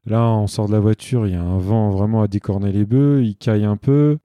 [0.07, 2.85] Là, on sort de la voiture, il y a un vent vraiment à décorner les
[2.85, 4.19] bœufs, il caille un peu.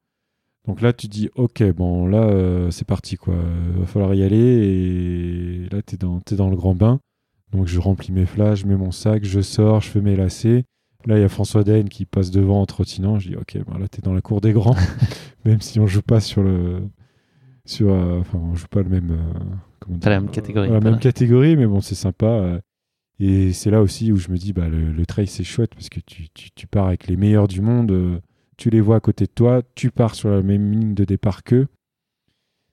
[0.68, 3.36] Donc là, tu dis, ok, bon, là, euh, c'est parti, quoi.
[3.74, 4.38] Il va falloir y aller.
[4.38, 7.00] Et là, tu es dans, dans le grand bain.
[7.52, 10.66] Donc je remplis mes flashs, je mets mon sac, je sors, je fais mes lacets.
[11.06, 13.20] Là, il y a François Daine qui passe devant en trottinant.
[13.20, 14.76] Je dis, ok, bon, là, tu es dans la cour des grands.
[15.46, 16.82] Même si on joue pas sur le.
[17.66, 19.12] Sur, euh, enfin, on joue pas le même.
[19.12, 20.70] Euh, pas la même catégorie.
[20.70, 22.60] la même catégorie, mais bon, c'est sympa.
[23.20, 26.00] et c'est là aussi où je me dis, bah, le, trail, c'est chouette parce que
[26.00, 28.22] tu, tu, tu, pars avec les meilleurs du monde
[28.58, 31.44] tu les vois à côté de toi, tu pars sur la même ligne de départ
[31.44, 31.68] qu'eux.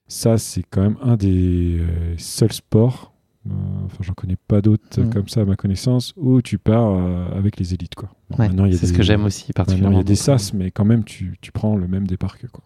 [0.07, 3.15] Ça, c'est quand même un des euh, seuls sports,
[3.47, 3.53] euh,
[3.87, 5.11] enfin, j'en connais pas d'autres mm.
[5.11, 7.95] comme ça à ma connaissance, où tu pars euh, avec les élites.
[7.95, 8.11] Quoi.
[8.37, 9.97] c'est ce que j'aime aussi particulièrement.
[9.97, 12.49] Il y a des sas, mais quand même, tu, tu prends le même départ qu'eux.
[12.49, 12.63] Quoi.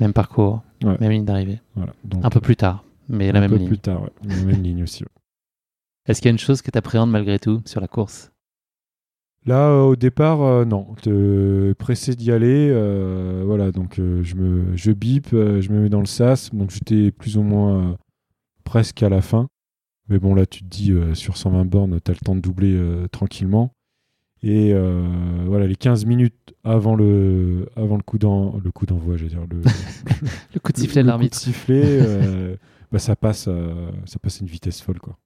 [0.00, 1.60] Même parcours, même ligne d'arrivée.
[2.22, 3.62] un peu plus tard, mais la même ligne.
[3.62, 5.04] Un peu plus tard, la même ligne aussi.
[6.06, 8.30] Est-ce qu'il y a une chose que tu appréhendes malgré tout sur la course?
[9.46, 10.94] Là, euh, au départ, euh, non.
[11.78, 12.70] pressé d'y aller.
[12.70, 16.54] Euh, voilà, donc je me, je bip, je me mets dans le sas.
[16.54, 17.96] Donc j'étais plus ou moins
[18.64, 19.48] presque à la fin.
[20.08, 22.78] Mais bon, là, tu te dis, sur 120 bornes, tu as le temps de doubler
[23.12, 23.72] tranquillement.
[24.42, 24.74] Et
[25.46, 29.46] voilà, les 15 minutes avant le, avant le coup d'envoi, le coup d'envoi, j'allais dire,
[29.50, 29.60] le,
[30.54, 31.38] le coup de sifflet de l'arbitre.
[31.38, 32.58] sifflet,
[32.90, 33.48] bah, ça passe,
[34.06, 35.18] ça passe à une vitesse folle, quoi.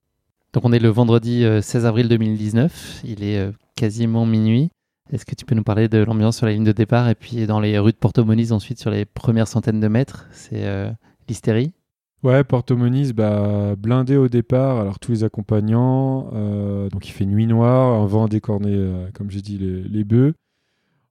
[0.53, 4.69] Donc on est le vendredi 16 avril 2019, il est quasiment minuit.
[5.11, 7.47] Est-ce que tu peux nous parler de l'ambiance sur la ligne de départ et puis
[7.47, 10.27] dans les rues de Porto Moniz ensuite sur les premières centaines de mètres?
[10.31, 10.91] C'est euh,
[11.27, 11.73] l'hystérie?
[12.21, 14.77] Ouais, Porto Moniz, bah, blindé au départ.
[14.77, 19.31] Alors tous les accompagnants, euh, donc il fait nuit noire, un vent décorné, euh, comme
[19.31, 20.33] j'ai dit, les, bœufs.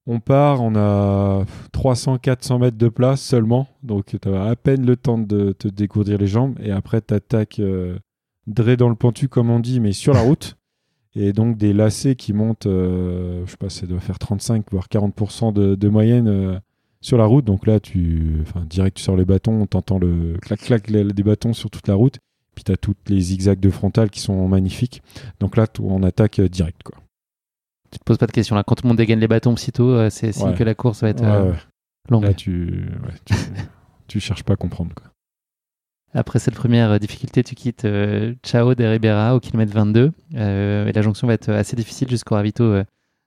[0.06, 4.96] On part, on a 300-400 mètres de place seulement, donc tu as à peine le
[4.96, 6.58] temps de te dégourdir les jambes.
[6.62, 7.98] Et après, tu attaques euh,
[8.48, 10.56] dre dans le pentu, comme on dit, mais sur la route.
[11.14, 14.86] Et donc des lacets qui montent, euh, je sais pas, ça doit faire 35 voire
[14.88, 16.58] 40% de, de moyenne euh,
[17.00, 17.44] sur la route.
[17.44, 21.88] Donc là, tu, enfin, direct sur les bâtons, t'entends le clac-clac des bâtons sur toute
[21.88, 22.18] la route.
[22.54, 25.02] Puis tu as toutes les zigzags de frontal qui sont magnifiques.
[25.40, 26.82] Donc là, on attaque euh, direct.
[26.82, 26.98] Quoi.
[27.90, 28.62] Tu te poses pas de questions là.
[28.64, 30.54] Quand tout le monde dégaine les bâtons aussitôt, euh, c'est signe Ouais.
[30.54, 31.56] que la course va être Ouais, ouais.
[32.10, 32.24] longue.
[32.24, 32.86] Là, tu,
[33.24, 33.34] tu,
[34.08, 34.92] tu cherches pas à comprendre.
[34.94, 35.06] Quoi.
[36.14, 40.12] Après cette première euh, difficulté, tu quittes euh, Chao de Ribera au kilomètre 22.
[40.36, 42.84] euh, et la jonction va être assez difficile jusqu'au ravito euh,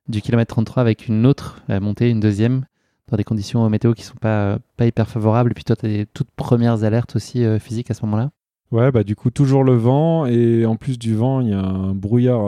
[0.07, 2.65] du kilomètre 33 avec une autre euh, montée, une deuxième,
[3.09, 5.51] dans des conditions euh, météo qui sont pas, euh, pas hyper favorables.
[5.51, 8.31] Et puis toi, tu as des toutes premières alertes aussi euh, physiques à ce moment-là?
[8.71, 10.25] Ouais, bah du coup, toujours le vent.
[10.25, 12.41] Et en plus du vent, il y a un brouillard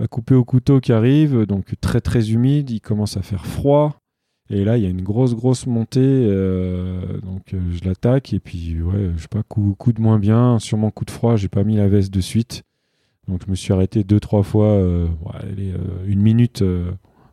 [0.00, 1.44] à couper au couteau qui arrive.
[1.46, 2.70] Donc très très humide.
[2.70, 3.99] Il commence à faire froid.
[4.50, 6.00] Et là, il y a une grosse grosse montée.
[6.02, 8.32] euh, donc euh, je l'attaque.
[8.32, 10.58] Et puis, ouais, je sais pas, coup, coup de moins bien.
[10.58, 11.36] Sûrement coup de froid.
[11.36, 12.64] J'ai pas mis la veste de suite.
[13.28, 14.66] Donc je me suis arrêté deux trois fois.
[14.66, 15.72] euh, allez,
[16.06, 16.64] une minute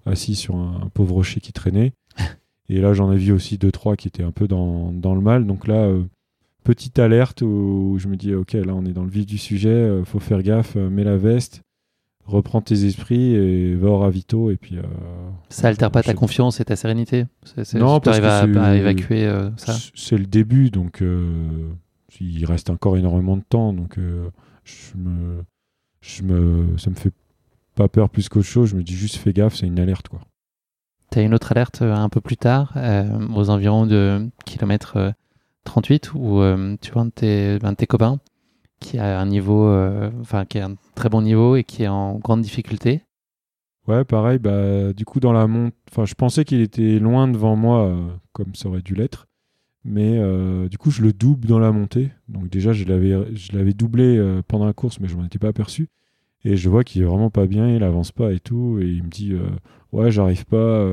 [0.05, 1.93] assis sur un, un pauvre rocher qui traînait.
[2.69, 5.21] Et là, j'en ai vu aussi deux trois qui étaient un peu dans, dans le
[5.21, 5.45] mal.
[5.47, 5.89] Donc là.
[6.63, 10.01] petite alerte où je me dis ok là on est dans le vif du sujet
[10.03, 11.61] faut faire gaffe mets la veste
[12.27, 14.83] reprends tes esprits et va au ravito et puis euh,
[15.49, 17.25] Ça altère pas ta sais- confiance et ta sérénité?
[17.73, 19.75] Non, tu parce arrives que à, à évacuer euh, ça?
[19.95, 21.69] c'est le début donc euh,
[22.19, 23.97] il reste encore énormément de temps donc
[24.63, 25.43] je me
[26.01, 27.13] je me ça me fait
[27.75, 30.19] pas peur plus qu'autre chose je me dis juste fais gaffe c'est une alerte quoi.
[31.11, 32.73] Tu as une autre alerte un peu plus tard,
[33.33, 35.11] aux environs de kilomètre euh,
[35.63, 36.41] 38, où
[36.81, 38.19] tu vois un de, tes, un de tes copains
[38.79, 41.87] qui a un niveau, euh, enfin qui a un très bon niveau et qui est
[41.87, 43.01] en grande difficulté.
[43.87, 47.55] Ouais, pareil, bah, du coup, dans la monte, enfin, je pensais qu'il était loin devant
[47.55, 49.27] moi, euh, comme ça aurait dû l'être.
[49.85, 52.11] Mais euh, du coup, je le double dans la montée.
[52.27, 55.87] Donc, déjà, je l'avais, doublé pendant la course, mais je m'en étais pas aperçu.
[56.43, 58.79] Et je vois qu'il est vraiment pas bien, il avance pas et tout.
[58.81, 59.33] Et il me dit
[59.93, 60.85] Ouais, j'arrive pas.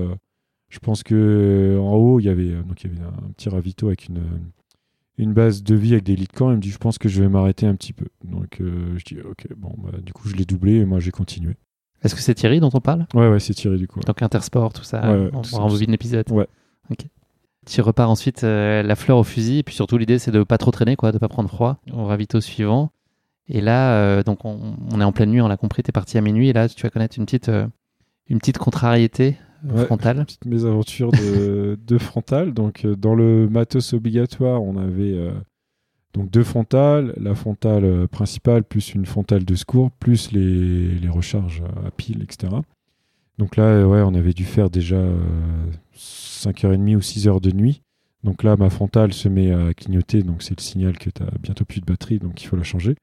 [0.69, 3.89] je pense que en haut, il y avait, donc, il y avait un, petit ravito
[3.89, 4.23] avec une,
[5.19, 6.51] une base de vie avec des lits de camp.
[6.51, 8.07] Il me dit Je pense que je vais m'arrêter un petit peu.
[8.25, 11.11] Donc, euh, je dis Ok, bon, bah, du coup, je l'ai doublé et moi, j'ai
[11.11, 11.57] continué.
[12.03, 13.07] Est-ce que c'est Thierry dont on parle?
[13.15, 14.01] Ouais, ouais, c'est tiré du coup.
[14.01, 16.31] Donc Intersport, tout ça, Ouais, ouais, on tout rembobine l'épisode.
[16.31, 16.47] Ouais.
[16.91, 17.07] Ok.
[17.67, 20.59] Tu repars ensuite euh, la fleur au fusil, et puis surtout l'idée c'est de pas
[20.59, 21.79] trop traîner, quoi, de pas prendre froid.
[21.91, 22.91] On ravito suivant.
[23.49, 26.19] Et là, euh, donc on, on est en pleine nuit, on l'a compris, t'es parti
[26.19, 27.51] à minuit, et là tu vas connaître une petite,
[28.29, 29.87] une petite contrariété Ouais.
[29.87, 32.53] petite mésaventure de, de frontale.
[32.53, 35.33] Donc, euh, dans le matos obligatoire, on avait euh,
[36.13, 41.09] donc deux frontales, la frontale euh, principale, plus une frontale de secours, plus les, les
[41.09, 42.53] recharges à pile, etc.
[43.39, 45.19] Donc là, ouais, on avait dû faire déjà euh,
[45.97, 47.83] 5h30 ou 6h de nuit.
[48.23, 51.31] Donc là, ma frontale se met à clignoter, donc c'est le signal que tu as
[51.43, 52.97] bientôt plus de batterie, donc il faut la changer.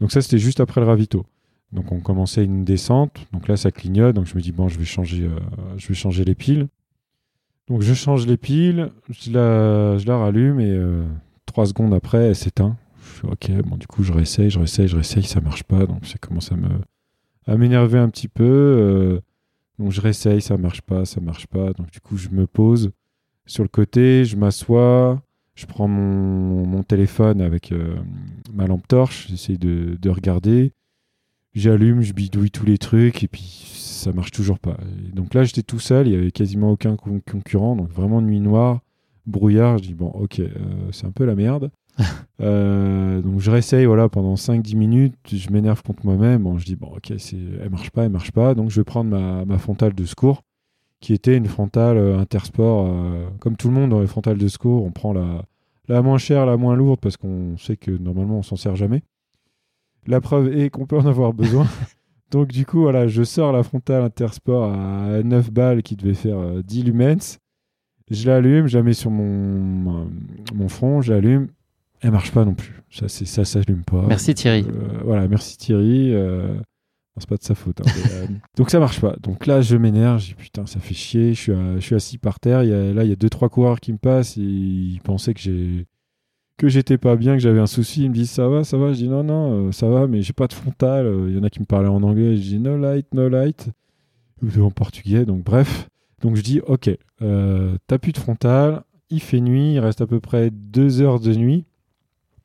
[0.00, 1.26] Donc ça, c'était juste après le ravito.
[1.72, 4.78] Donc on commençait une descente, donc là ça clignote, donc je me dis bon je
[4.78, 5.38] vais changer, euh,
[5.76, 6.68] je vais changer les piles.
[7.68, 11.04] Donc je change les piles, je la, rallume et euh,
[11.44, 12.76] trois secondes après elle s'éteint.
[13.00, 15.86] Je fais ok bon du coup je réessaye, je réessaye, je réessaye, ça marche pas,
[15.86, 16.68] donc ça commence à me
[17.46, 18.44] à m'énerver un petit peu.
[18.44, 19.20] euh,
[19.78, 22.92] donc je réessaye, ça marche pas, ça marche pas, donc du coup je me pose
[23.44, 25.20] sur le côté, je m'assois,
[25.54, 27.74] je prends mon, téléphone avec
[28.52, 30.72] ma lampe torche, j'essaye de regarder
[31.60, 33.42] j'allume, je bidouille tous les trucs et puis
[33.74, 34.76] ça marche toujours pas.
[35.08, 38.20] Et donc là, j'étais tout seul, il y avait quasiment aucun con- concurrent, donc vraiment
[38.20, 38.80] nuit noire,
[39.26, 39.78] brouillard.
[39.78, 40.48] Je dis bon, ok, euh,
[40.92, 41.70] c'est un peu la merde.
[42.42, 46.42] Euh, donc je réessaye voilà pendant 5-10 minutes, je m'énerve contre moi-même.
[46.42, 48.54] Bon, je dis bon, ok, elle marche pas, elle marche pas.
[48.54, 50.42] Donc je vais prendre ma, ma frontale de secours,
[51.00, 52.90] qui était une frontale euh, intersport.
[53.40, 55.46] comme tout le monde dans les frontales de secours, on prend la,
[55.88, 59.02] la moins chère, la moins lourde parce qu'on sait que normalement on s'en sert jamais.
[60.06, 61.66] La preuve est qu'on peut en avoir besoin.
[62.30, 66.38] Donc du coup, voilà, je sors la frontale Intersport à 9 balles qui devait faire
[66.38, 67.38] euh, 10 lumens.
[68.10, 70.04] Je l'allume, je la mets sur mon, euh,
[70.54, 71.48] mon front, je l'allume.
[72.00, 72.82] Elle marche pas non plus.
[72.90, 74.04] Ça, c'est, ça s'allume pas.
[74.06, 74.64] Merci Thierry.
[74.68, 76.12] Euh, voilà, merci Thierry.
[76.14, 76.54] euh,
[77.18, 77.80] c'est pas de sa faute.
[77.80, 78.26] hein, mais, euh,
[78.56, 79.16] donc ça marche pas.
[79.22, 80.20] Donc là, je m'énerve.
[80.20, 81.32] Je dis putain, ça fait chier.
[81.34, 82.62] Je suis, à- je suis assis par terre.
[82.62, 85.00] Il y a, là, il y a deux trois coureurs qui me passent et ils
[85.02, 85.86] pensaient que j'ai
[86.56, 88.04] que j'étais pas bien, que j'avais un souci.
[88.04, 88.92] Ils me disent ça va, ça va?
[88.92, 91.06] Je dis non, non, euh, ça va, mais j'ai pas de frontale.
[91.06, 92.36] Euh, Il y en a qui me parlaient en anglais.
[92.36, 93.68] Je dis no light, no light.
[94.58, 95.88] en portugais, donc bref.
[96.22, 96.90] Donc je dis, ok,
[97.22, 101.20] euh, t'as plus de frontal, il fait nuit, il reste à peu près deux heures
[101.20, 101.66] de nuit.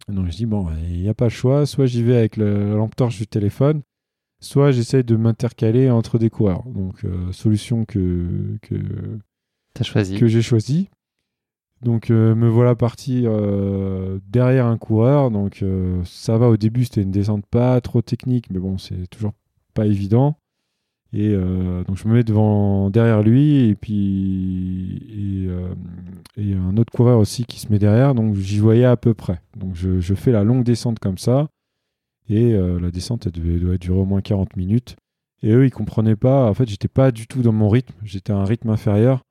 [0.07, 2.73] Donc je dis, bon, il n'y a pas le choix, soit j'y vais avec la
[2.75, 3.81] lampe torche du téléphone,
[4.41, 6.63] soit j'essaye de m'intercaler entre des coureurs.
[6.65, 8.75] Donc euh, solution que, que,
[9.83, 10.17] choisi.
[10.17, 10.89] que j'ai choisie.
[11.83, 13.25] Donc euh, me voilà parti
[14.27, 15.31] derrière un coureur.
[15.31, 15.63] Donc
[16.03, 19.33] ça va au début, c'était une descente pas trop technique, mais bon, c'est toujours
[19.73, 20.37] pas évident.
[21.13, 25.73] Et euh, donc je me mets devant, derrière lui et puis et, euh,
[26.57, 28.15] un autre coureur aussi qui se met derrière.
[28.15, 29.41] Donc j'y voyais à peu près.
[29.57, 31.47] Donc je, fais la longue descente comme ça
[32.29, 34.95] et euh, la descente elle devait, devait, durer au moins 40 minutes.
[35.43, 36.49] Et eux ils comprenaient pas.
[36.49, 37.95] En fait j'étais pas du tout dans mon rythme.
[38.03, 39.21] J'étais à un rythme inférieur.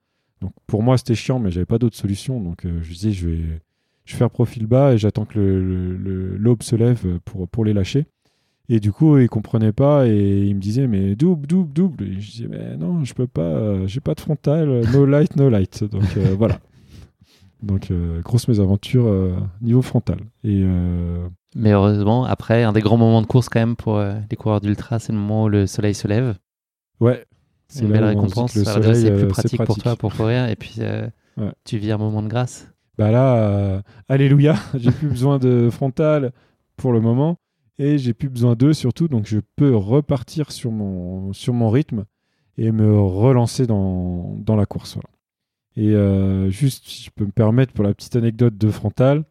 [0.41, 2.41] Donc pour moi c'était chiant mais j'avais pas d'autre solution.
[2.41, 3.61] Donc je disais je vais
[4.05, 7.65] je vais faire profil bas et j'attends que l'aube le, le, se lève pour, pour
[7.65, 8.07] les lâcher.
[8.73, 12.05] Et du coup, il comprenait pas et il me disait mais double, double, double.
[12.05, 15.05] Et je disais mais non, je peux pas, euh, j'ai pas de frontal, euh, no
[15.07, 15.83] light, no light.
[15.83, 16.61] Donc euh, voilà.
[17.65, 19.05] Donc grosse mésaventure
[19.61, 20.21] niveau frontal.
[20.45, 20.65] Et
[21.55, 24.99] mais heureusement, après, un des grands moments de course quand même pour les coureurs d'ultra,
[24.99, 26.37] c'est le moment où le soleil se lève.
[27.01, 27.27] Ouais.
[27.71, 28.53] C'est une belle récompense.
[28.53, 30.81] C'est plus pratique, pour toi pour courir et puis
[31.65, 32.69] tu vis un moment de grâce.
[32.99, 36.33] Bah là, alléluia, j'ai plus besoin de frontal
[36.77, 37.39] pour le moment
[37.79, 42.05] et j'ai plus besoin d'eux surtout, donc je peux repartir sur mon, sur mon rythme
[42.59, 44.99] et me relancer dans, dans la course.
[45.77, 49.25] Et euh, juste, si je peux me permettre pour la petite anecdote de frontal,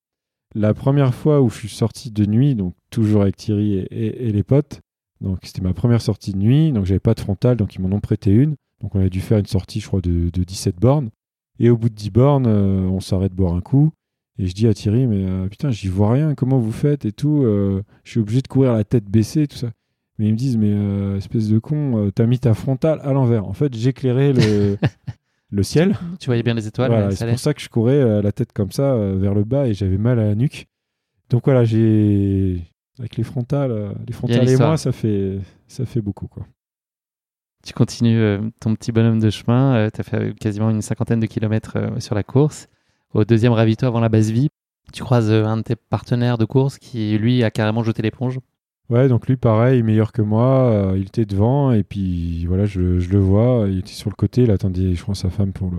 [0.56, 4.44] la première fois où je suis sorti de nuit, donc toujours avec Thierry et, les
[4.44, 4.82] potes,
[5.22, 7.96] donc c'était ma première sortie de nuit, donc j'avais pas de frontal, donc ils m'en
[7.96, 8.56] ont prêté une.
[8.82, 11.10] Donc on a dû faire une sortie, je crois, de, de 17 bornes.
[11.60, 13.92] Et au bout de 10 bornes, euh, on s'arrête boire un coup.
[14.38, 17.12] Et je dis à Thierry, mais euh, putain, j'y vois rien, comment vous faites et
[17.12, 17.44] tout.
[17.44, 19.72] Euh, je suis obligé de courir la tête baissée, tout ça.
[20.18, 23.46] Mais ils me disent, mais espèce de con, t'as mis ta frontale à l'envers.
[23.46, 24.78] En fait, j'éclairais le,
[25.50, 25.96] le ciel.
[26.20, 27.16] Tu voyais bien les étoiles.
[27.16, 29.98] c'est pour ça que je courais la tête comme ça vers le bas et j'avais
[29.98, 30.68] mal à la nuque.
[31.30, 32.69] Donc voilà, j'ai
[33.00, 36.46] avec les frontales, les frontales et moi, ça fait ça fait beaucoup quoi.
[37.66, 39.90] Tu continues ton petit bonhomme de chemin.
[39.90, 42.68] tu as fait quasiment une cinquantaine de kilomètres sur la course
[43.14, 44.50] au deuxième ravito avant la base vie,
[44.94, 48.40] tu croises euh, un de tes partenaires de course qui, lui, a carrément jeté l'éponge.
[48.90, 50.72] Ouais, donc lui, pareil, meilleur que moi.
[50.72, 53.66] Euh, il était devant et puis voilà, je, le vois.
[53.68, 54.44] Il était sur le côté.
[54.44, 55.72] Il attendait, je crois, sa femme pour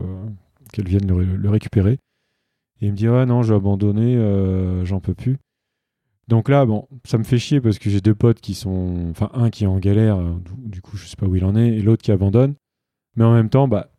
[0.72, 1.98] qu'elle vienne le, récupérer.
[2.80, 5.38] Et il me dit Ouais, non, je vais abandonner, euh, j'en peux plus.
[6.30, 9.10] Donc là, bon, ça me fait chier parce que j'ai deux potes qui sont.
[9.10, 10.18] Enfin, un qui est en galère,
[10.58, 12.54] du coup, je sais pas où il en est, et l'autre qui abandonne.
[13.16, 13.90] Mais en même temps, bah,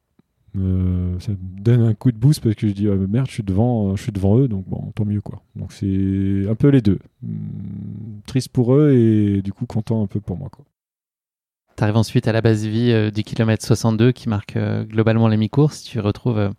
[0.58, 3.32] euh, ça me donne un coup de boost parce que je dis ah, merde je
[3.32, 6.68] suis devant je suis devant eux donc bon tant mieux quoi donc c'est un peu
[6.68, 10.66] les deux hmm, triste pour eux et du coup content un peu pour moi quoi
[11.78, 15.30] tu arrives ensuite à la base vie euh, du kilomètre 62 qui marque euh, globalement
[15.30, 16.52] les mi-courses tu retrouves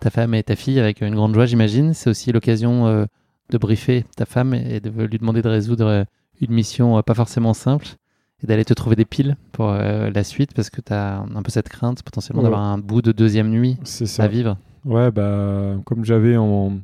[0.00, 3.06] ta femme et ta fille avec une grande joie j'imagine c'est aussi l'occasion
[3.50, 6.06] de briefer ta femme et de lui demander de résoudre
[6.40, 7.96] une mission pas forcément simple
[8.42, 11.42] et d'aller te trouver des piles pour euh, la suite parce que tu as un
[11.42, 13.78] peu cette crainte potentiellement d'avoir un bout de deuxième nuit
[14.18, 14.58] à vivre.
[14.84, 16.78] Ouais, bah, comme j'avais en...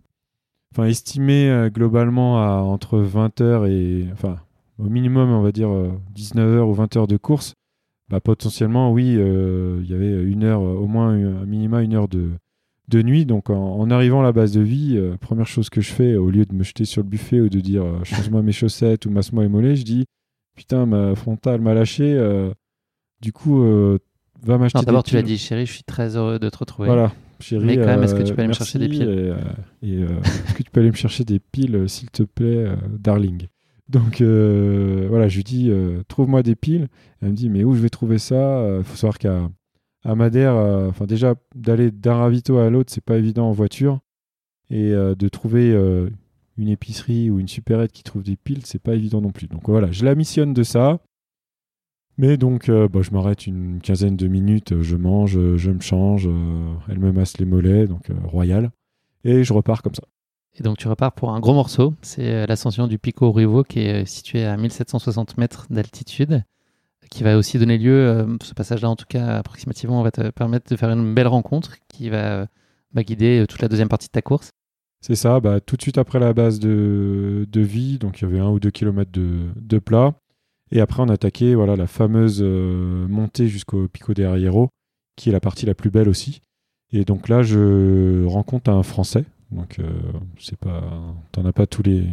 [0.72, 4.06] enfin, estimé euh, globalement à entre 20h et.
[4.12, 4.38] Enfin,
[4.78, 5.68] au minimum, on va dire
[6.16, 7.54] 19h euh, ou 20h de course,
[8.08, 12.30] bah, potentiellement, oui, il y avait une heure, au moins un minima une heure de,
[12.92, 13.26] de nuit.
[13.26, 16.44] Donc en, arrivant à la base de vie, première chose que je fais, au lieu
[16.44, 19.48] de me jeter sur le buffet ou de dire change-moi mes chaussettes ou masse-moi les
[19.48, 20.04] mollets, je dis
[20.56, 22.14] putain, ma frontale m'a lâché.
[22.14, 22.52] Euh,
[23.20, 23.98] du coup, euh,
[24.42, 26.88] va m'acheter des D'abord, tu l'as dit, chérie, je suis très heureux de te retrouver.
[26.88, 27.64] Voilà, chérie.
[27.64, 29.36] Mais quand même, est-ce que tu peux aller me chercher des piles
[29.82, 32.66] Et, est-ce que tu peux aller me chercher des piles, s'il te plaît,
[32.98, 33.46] darling?
[33.88, 35.70] Donc voilà, je lui dis
[36.08, 36.88] trouve-moi des piles.
[37.20, 38.66] Elle me dit mais où je vais trouver ça?
[38.78, 39.48] Il faut savoir qu'à
[40.04, 44.00] à Madère, enfin déjà d'aller d'un ravito à l'autre, c'est pas évident en voiture
[44.70, 45.72] et de trouver
[46.58, 49.48] une épicerie ou une supérette qui trouve des piles, c'est pas évident non plus.
[49.48, 50.98] Donc voilà, je la missionne de ça.
[52.18, 56.28] Mais donc, euh, bah, je m'arrête une quinzaine de minutes, je mange, je me change,
[56.28, 58.70] euh, elle me masse les mollets, donc euh, royal,
[59.24, 60.04] et je repars comme ça.
[60.54, 64.04] Et donc tu repars pour un gros morceau, c'est l'ascension du Pico Rivo qui est
[64.04, 66.44] situé à 1760 mètres d'altitude,
[67.12, 70.76] qui va aussi donner lieu, ce passage-là en tout cas approximativement, va te permettre de
[70.76, 72.46] faire une belle rencontre qui va
[72.92, 74.50] bah, guider toute la deuxième partie de ta course.
[75.02, 78.38] C'est ça, bah, tout de suite après la base de, vie, donc il y avait
[78.38, 80.14] un ou deux kilomètres de, plat.
[80.70, 84.70] Et après, on attaquait voilà, la fameuse euh, montée jusqu'au Pico de Arriero,
[85.16, 86.40] qui est la partie la plus belle aussi.
[86.92, 89.24] Et donc là, je rencontre un Français.
[89.50, 89.90] Donc, euh,
[90.38, 90.84] c'est pas,
[91.32, 92.06] t'en as pas tous les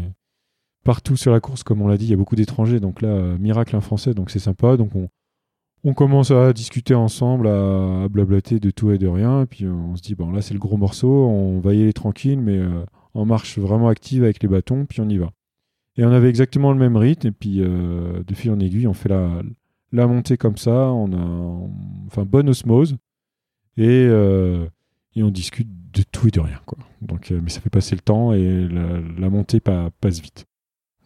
[0.90, 2.80] partout sur la course, comme on l'a dit, il y a beaucoup d'étrangers.
[2.80, 4.76] Donc là, miracle un Français, donc c'est sympa.
[4.76, 4.92] Donc
[5.84, 9.46] on, commence à discuter ensemble, à, blablater de tout et de rien.
[9.46, 12.40] Puis on se dit, bon, là, c'est le gros morceau, on va y aller tranquille,
[12.40, 12.60] mais
[13.14, 15.30] en marche vraiment active avec les bâtons, puis on y va.
[15.96, 19.10] Et on avait exactement le même rythme, et puis de fil en aiguille, on fait
[19.10, 20.90] la, montée comme ça,
[22.08, 22.98] enfin bonne osmose
[23.80, 24.68] et, euh,
[25.18, 26.62] on discute de tout et de rien.
[27.02, 30.46] Donc euh, mais ça fait passer le temps et la, montée passe vite.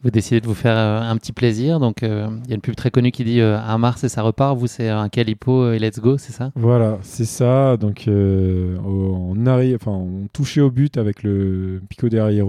[0.03, 2.75] Vous décidez de vous faire euh, un petit plaisir, donc il y a une pub
[2.75, 4.57] très connue qui dit un mars et ça repart.
[4.57, 6.51] Vous c'est un calipo et let's go, c'est ça?
[6.55, 7.77] Voilà, c'est ça.
[7.77, 12.45] Donc on arrive, enfin on touchait au but avec le pico derrière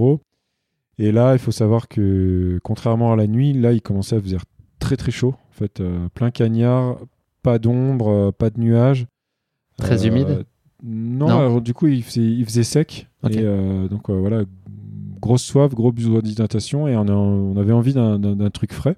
[0.99, 4.45] et là il faut savoir que contrairement à la nuit, là il commençait à faire
[4.79, 5.35] très très chaud.
[5.51, 6.99] En fait, euh, plein cagnard,
[7.43, 9.07] pas d'ombre, euh, pas de nuages.
[9.79, 10.29] Très humide?
[10.29, 10.43] euh,
[10.83, 13.09] non, du coup, il faisait, il faisait sec.
[13.31, 13.43] Et
[13.89, 14.43] donc voilà,
[15.25, 18.97] grosse soif, gros besoin d'hydratation et on, avait envie d'un truc frais.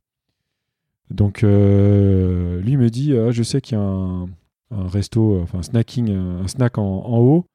[1.11, 4.29] Donc lui me dit ah, Je sais qu'il y a un,
[4.71, 7.47] resto, enfin un snacking, un snack en, haut.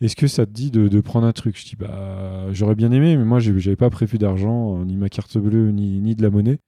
[0.00, 1.58] Est-ce que ça te dit de, prendre un truc?
[1.58, 5.38] Je dis bah j'aurais bien aimé, mais moi j'avais pas prévu d'argent, ni ma carte
[5.38, 6.58] bleue, ni, de la monnaie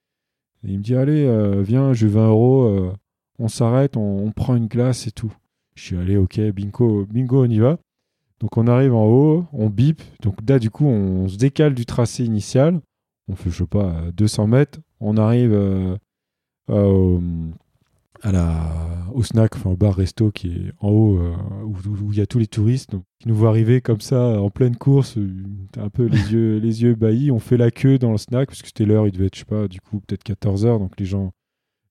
[0.64, 2.92] il me dit Allez, euh, viens, j'ai 20 euros, euh,
[3.38, 5.32] on s'arrête, on, prend une glace et tout.
[5.74, 7.78] Je suis allé, ok, bingo, bingo, on y va.
[8.40, 10.02] Donc on arrive en haut, on bip.
[10.22, 12.80] Donc là, du coup, on, se décale du tracé initial.
[13.28, 14.78] On fait, je sais pas, 200 mètres.
[15.00, 15.96] On arrive euh,
[16.68, 17.20] au,
[18.22, 18.72] à la,
[19.12, 21.34] au snack, enfin au bar resto qui est en haut, euh,
[21.64, 24.50] où il y a tous les touristes, donc, qui nous voient arriver comme ça en
[24.50, 25.28] pleine course, euh,
[25.76, 27.30] un peu les yeux, les yeux ébahis.
[27.30, 29.40] On fait la queue dans le snack, parce que c'était l'heure, il devait être, je
[29.40, 31.32] sais pas, du coup, peut-être 14h, donc les gens,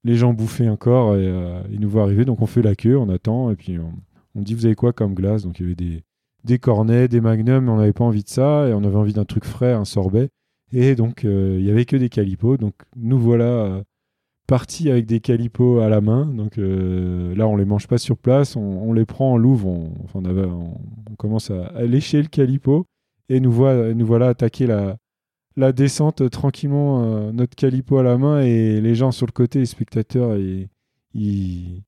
[0.03, 2.97] les gens bouffaient encore et euh, ils nous voient arriver, donc on fait la queue,
[2.97, 5.43] on attend, et puis on, dit, vous avez quoi comme glace?
[5.43, 6.03] Donc il y avait des,
[6.43, 9.25] des cornets, des magnums, on n'avait pas envie de ça, et on avait envie d'un
[9.25, 10.29] truc frais, un sorbet.
[10.73, 12.57] Et donc, il y avait que des calipos.
[12.57, 13.83] Donc, nous voilà
[14.47, 16.25] parti avec des calipos à la main.
[16.25, 19.91] Donc euh, là, on les mange pas sur place, on, les prend, on l'ouvre, on,
[20.05, 22.85] enfin, on, commence à, lécher le calipo
[23.29, 24.97] et nous, voit, nous voilà attaquer la,
[25.73, 29.65] descente tranquillement, euh, notre calipo à la main et les gens sur le côté, les
[29.65, 30.37] spectateurs,
[31.13, 31.83] ils,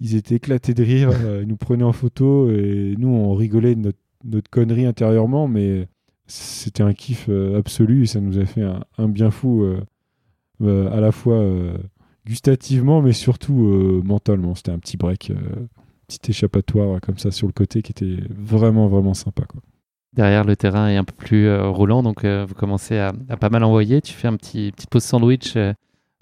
[0.00, 3.74] ils étaient éclatés de rire, euh, ils nous prenaient en photo et nous, on rigolait
[3.74, 3.92] de
[4.24, 5.88] notre, connerie intérieurement, mais
[6.26, 8.62] c'était un kiff absolu et ça nous a fait
[8.98, 9.64] un, bien fou
[10.60, 11.42] à la fois
[12.26, 14.54] gustativement, mais surtout euh, mentalement.
[14.54, 15.66] C'était un petit break, euh,
[16.06, 19.44] petit échappatoire comme ça sur le côté qui était vraiment, vraiment sympa.
[20.12, 23.64] Derrière, le terrain est un peu plus euh, roulant, donc vous commencez à, pas mal
[23.64, 24.00] envoyer.
[24.00, 25.56] Tu fais un petit petite pause sandwich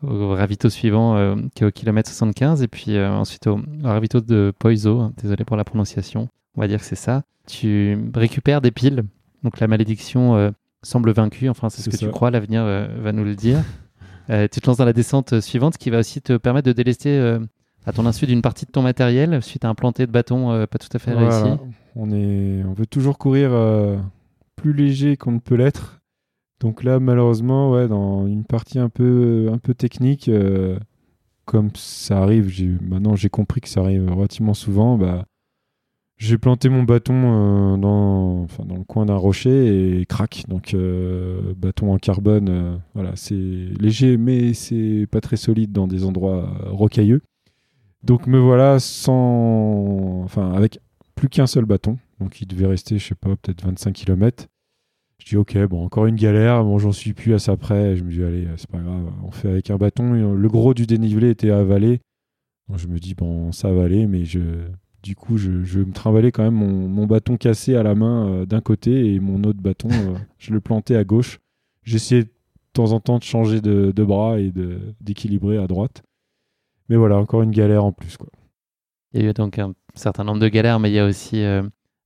[0.02, 5.00] au ravito suivant qui est au kilomètre 75, et puis ensuite au, ravito de Poiso,
[5.00, 7.22] hein, désolé pour la prononciation, on va dire que c'est ça.
[7.46, 9.02] Tu récupères des piles,
[9.42, 13.34] donc la malédiction semble vaincue, enfin c'est ce que tu crois, l'avenir va nous le
[13.34, 13.58] dire.
[14.30, 17.10] Euh, tu te lances dans la descente suivante qui va aussi te permettre de délester
[17.10, 17.38] euh,
[17.86, 20.66] à ton insu d'une partie de ton matériel suite à un planté de bâton euh,
[20.66, 21.58] pas tout à fait réussi.
[21.96, 23.50] On, est, on veut toujours courir
[24.56, 25.97] plus léger qu'on ne peut l'être.
[26.60, 30.30] Donc là, malheureusement, ouais, dans une partie un peu, technique,
[31.44, 32.52] comme ça arrive,
[32.82, 35.24] maintenant j'ai compris que ça arrive relativement souvent, bah,
[36.18, 40.44] j'ai planté mon bâton euh, dans, dans le coin d'un rocher et crac.
[40.48, 45.86] Donc euh, bâton en carbone, euh, voilà, c'est léger mais c'est pas très solide dans
[45.86, 47.22] des endroits rocailleux.
[48.02, 50.80] Donc me voilà sans, enfin avec
[51.14, 51.98] plus qu'un seul bâton.
[52.20, 54.46] Donc il devait rester, je sais pas, peut-être 25 km.
[55.20, 56.64] Je dis ok, bon encore une galère.
[56.64, 57.96] Bon j'en suis plus à ça près.
[57.96, 60.34] Je me dis allez, c'est pas grave, on fait avec un bâton.
[60.34, 62.00] Le gros du dénivelé était avalé.
[62.68, 64.40] Donc, je me dis bon ça va aller, mais je
[65.02, 68.60] du coup, je, me trimballais quand même mon, bâton cassé à la main euh, d'un
[68.60, 71.38] côté et mon autre bâton, euh, je le plantais à gauche.
[71.84, 72.30] J'essayais de
[72.72, 74.52] temps en temps de changer de, bras et
[75.00, 76.02] d'équilibrer à droite.
[76.88, 78.16] Mais voilà, encore une galère en plus.
[78.16, 78.28] Quoi.
[79.12, 81.42] Il y a eu donc un certain nombre de galères, mais il y a aussi
[81.42, 81.62] euh,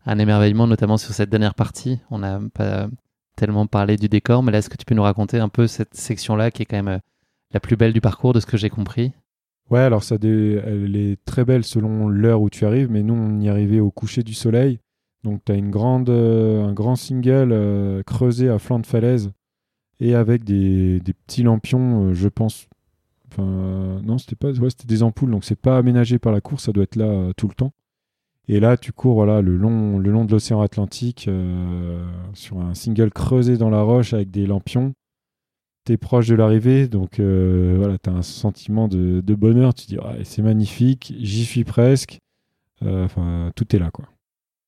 [0.06, 2.00] un émerveillement, notamment sur cette dernière partie.
[2.10, 2.88] On n'a pas
[3.36, 5.94] tellement parlé du décor, mais là, est-ce que tu peux nous raconter un peu cette
[5.94, 7.00] section-là qui est quand même
[7.52, 9.12] la plus belle du parcours, de ce que j'ai compris?
[9.70, 13.40] Ouais, alors ça elle est très belle selon l'heure où tu arrives, mais nous on
[13.40, 14.80] y arrivait au coucher du soleil.
[15.24, 19.30] Donc tu as une grande, euh, un grand single euh, creusé à flanc de falaise
[20.00, 22.68] et avec des, petits lampions, euh, je pense.
[23.30, 26.64] Enfin, non, c'était pas, ouais, c'était des ampoules, donc c'est pas aménagé par la course,
[26.64, 27.72] ça doit être là tout le temps.
[28.48, 31.30] Et là, tu cours voilà, le, long, le long de l'océan Atlantique
[32.34, 34.94] sur un single creusé dans la roche avec des lampions
[35.84, 39.86] tu es proche de l'arrivée, donc euh, voilà, tu as un sentiment de, bonheur, tu
[39.86, 42.18] te dis c'est magnifique, j'y suis presque,
[42.82, 44.06] euh, enfin tout est là quoi.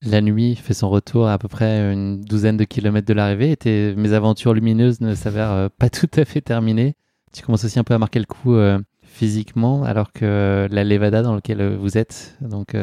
[0.02, 3.94] La nuit fait son retour à, peu près une douzaine de kilomètres de l'arrivée et
[3.94, 6.94] mes aventures lumineuses ne s'avèrent euh, pas tout à fait terminées.
[7.32, 8.56] Tu commences aussi un peu à marquer le coup
[9.02, 12.76] physiquement, alors que la Levada dans laquelle vous êtes, donc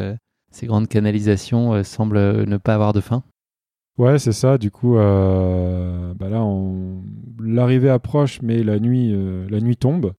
[0.52, 3.24] ces grandes canalisations, semblent ne pas avoir de fin
[3.98, 4.58] Ouais, c'est ça.
[4.58, 7.04] Du coup, bah là, on...
[7.44, 9.16] l'arrivée approche, mais la nuit,
[9.50, 10.14] la nuit tombe.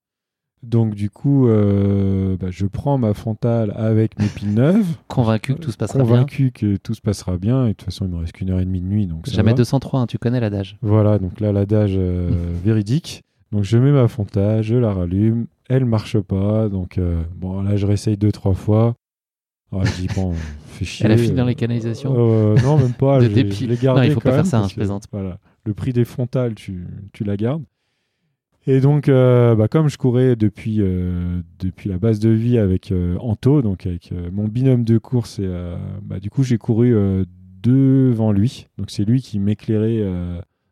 [0.62, 4.96] Donc du coup, euh, bah, je prends ma frontale avec mes piles neuves.
[5.08, 6.08] Convaincu que tout se passera bien.
[6.08, 7.64] Convaincu que tout se passera bien.
[7.64, 9.06] Et de toute façon, il me reste qu'une heure et demie de nuit.
[9.06, 10.78] Donc Jamais 203, hein, tu connais l'adage.
[10.80, 12.30] Voilà, donc là, l'adage euh,
[12.64, 13.22] véridique.
[13.50, 15.46] Donc je mets ma frontale, je la rallume.
[15.68, 16.68] Elle marche pas.
[16.68, 18.94] Donc euh, bon, là, je réessaye deux, trois fois.
[19.72, 20.34] Alors, je dis, bon,
[20.66, 21.06] fait chier.
[21.06, 23.20] Elle a fini dans les canalisations Non, même pas.
[23.20, 25.04] de je, non, il faut pas faire ça, hein, je plaisante.
[25.10, 25.38] Voilà.
[25.64, 27.64] Le prix des frontales, tu, tu la gardes.
[28.66, 32.92] Et donc, euh, bah, comme je courais depuis, euh, depuis la base de vie avec
[32.92, 35.50] euh, Anto, donc avec mon binôme de course, et,
[36.02, 36.94] bah, du coup, j'ai couru
[37.62, 38.68] devant lui.
[38.78, 40.04] Donc, c'est lui qui m'éclairait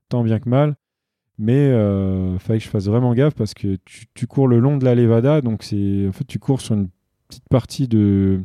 [0.09, 0.77] tant bien que mal.
[1.39, 4.77] Mais il fallait que je fasse vraiment gaffe parce que tu, tu cours le long
[4.77, 5.41] de la Levada.
[5.41, 6.89] Donc, en fait, tu cours sur une
[7.29, 8.41] petite partie de,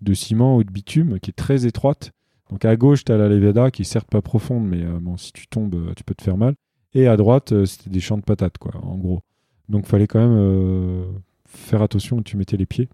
[0.00, 2.12] de ciment ou de bitume qui est très étroite.
[2.50, 5.32] Donc, à gauche, tu as la Levada qui est certes pas profonde, mais bon, si
[5.32, 6.54] tu tombes, tu peux te faire mal.
[6.96, 9.20] Et à droite, euh, c'était des champs de patates, quoi, en gros.
[9.68, 11.04] Donc, fallait quand même euh,
[11.46, 12.88] faire attention où tu mettais les pieds.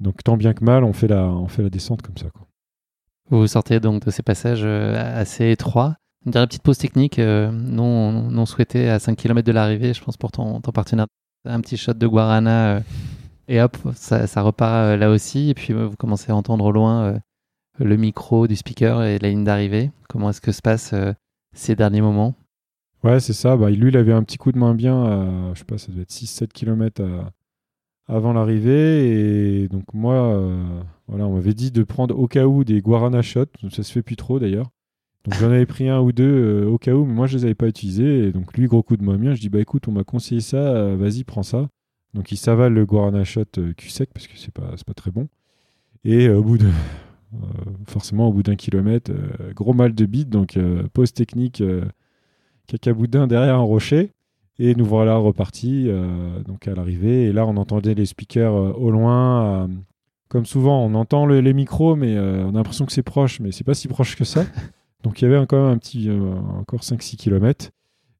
[0.00, 1.30] Donc, tant bien que mal, on fait la,
[1.70, 2.28] descente comme ça.
[3.28, 5.96] Vous sortez donc de ces passages euh, assez étroits.
[6.24, 10.16] Une dernière petite pause technique non, non souhaitée à 5 km de l'arrivée, je pense,
[10.16, 11.06] pour ton, partenaire.
[11.44, 12.82] Un petit shot de Guarana
[13.48, 15.50] et hop, ça, repart là aussi.
[15.50, 17.20] Et puis vous commencez à entendre au loin
[17.78, 19.90] le micro du speaker et la ligne d'arrivée.
[20.08, 20.94] Comment est-ce que se passent
[21.54, 22.34] ces derniers moments?
[23.04, 23.56] Ouais, c'est ça.
[23.56, 25.92] Bah, lui, il avait un petit coup de main bien, à, je sais pas, ça
[25.92, 27.02] devait être 6-7 km
[28.08, 29.62] avant l'arrivée.
[29.62, 33.22] Et donc, moi, euh, voilà, on m'avait dit de prendre au cas où des guarana
[33.22, 33.46] shots.
[33.70, 34.70] Ça se fait plus trop d'ailleurs.
[35.24, 37.44] Donc, j'en avais pris un ou deux euh, au cas où, mais moi, je les
[37.44, 38.28] avais pas utilisés.
[38.28, 39.34] Et donc, lui, gros coup de main bien.
[39.34, 41.68] Je dis, bah écoute, on m'a conseillé ça, euh, vas-y, prends ça.
[42.14, 43.44] Donc, il s'avale le guarana shot
[43.76, 45.28] cul sec parce que c'est pas, pas très bon.
[46.04, 46.68] Et au bout de.
[47.86, 49.12] forcément, au bout d'un kilomètre,
[49.54, 50.30] gros mal de bite.
[50.30, 50.58] Donc,
[50.92, 51.62] pause technique
[52.66, 54.12] cacaboudin derrière un rocher.
[54.60, 57.26] Et nous voilà repartis euh, donc à l'arrivée.
[57.26, 59.44] Et là, on entendait les speakers euh, au loin.
[59.44, 59.68] Euh,
[60.28, 63.64] comme souvent, on entend les micros, mais on a l'impression que c'est proche, mais c'est
[63.64, 64.44] pas si proche que ça.
[65.02, 67.70] Donc il y avait quand même un petit, encore 5-6 km.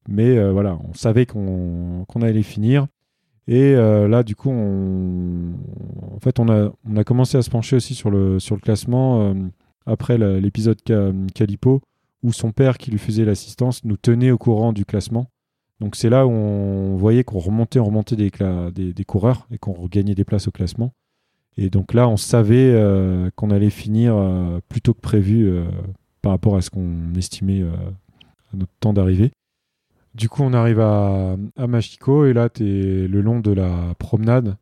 [0.07, 2.87] Mais voilà, on savait qu'on allait finir.
[3.51, 5.55] Et là, du coup, on,
[6.15, 9.35] en fait, on a, commencé à se pencher aussi sur le, classement
[9.87, 10.77] après l'épisode
[11.33, 11.81] Calipo
[12.23, 15.27] où son père, qui lui faisait l'assistance, nous tenait au courant du classement.
[15.79, 20.15] Donc c'est là où on voyait qu'on remontait, on remontait des, coureurs et qu'on regagnait
[20.15, 20.91] des places au classement.
[21.57, 25.65] Et donc là, on savait euh, qu'on allait finir euh, plus tôt que prévu euh,
[26.21, 29.31] par rapport à ce qu'on estimait à notre temps d'arrivée.
[30.15, 33.93] Du coup, on arrive à, à Machiko et là, tu es le long de la
[33.99, 34.57] promenade.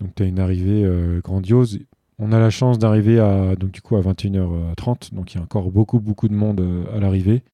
[0.00, 0.88] Donc tu as une arrivée
[1.22, 1.78] grandiose.
[2.20, 5.42] On a la chance d'arriver à donc du coup à 21h30, donc il y a
[5.42, 7.44] encore beaucoup beaucoup de monde euh, à l'arrivée.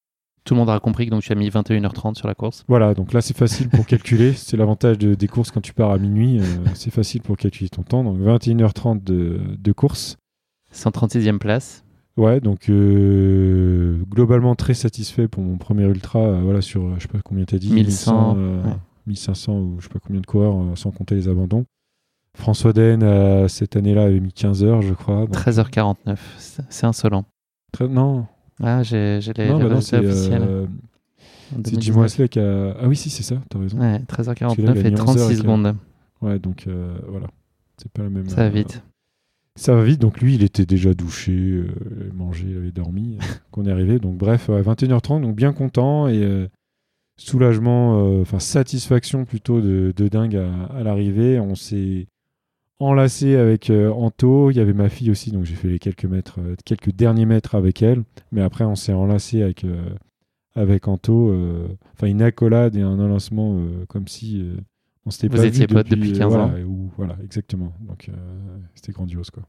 [0.45, 2.65] Tout le monde aura compris que donc tu as mis 21h30 sur la course.
[2.67, 4.33] Voilà, donc là c'est facile pour calculer.
[4.37, 6.41] C'est l'avantage des courses quand tu pars à minuit.
[6.41, 8.05] Euh, c'est facile pour calculer ton temps.
[8.05, 10.17] Donc 21h30 de, de course.
[10.75, 11.84] 136e place.
[12.17, 16.41] Ouais, donc euh, globalement très satisfait pour mon premier ultra.
[16.41, 18.37] voilà, sur je sais pas combien tu as dit 1100,
[19.07, 21.65] 1500 ou je sais pas combien de coureurs sans compter les abandons.
[22.35, 25.25] François Den, euh, cette année-là, avait mis 15 heures, je crois.
[25.27, 27.25] 13h49, c'est insolent.
[27.81, 28.27] Non.
[28.63, 30.43] Ah, j'ai les, non, bah officiels.
[30.47, 30.67] Euh,
[31.65, 32.77] c'est Jim Wesley qui a.
[32.81, 33.79] Ah oui, si, c'est ça, t'as raison.
[33.79, 35.77] Ouais, 13h49 et 36 secondes.
[36.23, 37.27] Ouais, donc euh, voilà.
[37.77, 38.29] C'est pas la même.
[38.29, 38.83] Ça va vite.
[39.57, 41.63] Ça va vite, donc lui, il était déjà douché,
[42.13, 43.19] mangé, il avait dormi
[43.53, 43.99] quand on est arrivé.
[43.99, 46.49] Donc bref, à 21h30, donc bien content et
[47.17, 51.39] soulagement, enfin satisfaction plutôt de, dingue à l'arrivée.
[51.39, 52.09] On s'est
[52.79, 54.51] enlacé avec euh, Anto.
[54.51, 57.27] Il y avait ma fille aussi, donc j'ai fait les quelques mètres, euh, quelques derniers
[57.27, 58.03] mètres avec elle.
[58.33, 59.91] Mais après, on s'est enlacé avec euh,
[60.55, 61.35] avec Anto.
[61.95, 64.47] Enfin, une accolade et un enlacement comme si
[65.05, 66.49] on s'était pas étiez vu depuis, depuis 15 voilà, ans.
[66.49, 66.65] voilà,
[67.23, 67.73] exactement.
[67.81, 68.11] Donc
[68.75, 69.43] c'était grandiose, quoi.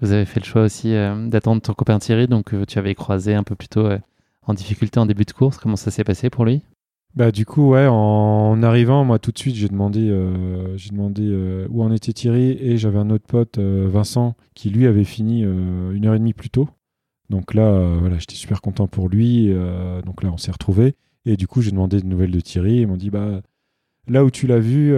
[0.00, 0.92] Vous avez fait le choix aussi
[1.26, 3.88] d'attendre ton copain Thierry, donc tu avais croisé un peu plus tôt
[4.46, 5.58] en difficulté en début de course.
[5.58, 6.62] Comment ça s'est passé pour lui?
[7.14, 11.22] Bah du coup ouais en arrivant moi tout de suite j'ai demandé euh, j'ai demandé
[11.24, 15.04] euh, où en était Thierry et j'avais un autre pote euh, Vincent qui lui avait
[15.04, 16.68] fini une heure et demie plus tôt
[17.30, 19.52] donc là voilà j'étais super content pour lui
[20.04, 20.94] donc là on s'est retrouvés
[21.24, 23.40] et du coup j'ai demandé de nouvelles de Thierry ils m'ont dit bah
[24.08, 24.94] là où tu l'as vu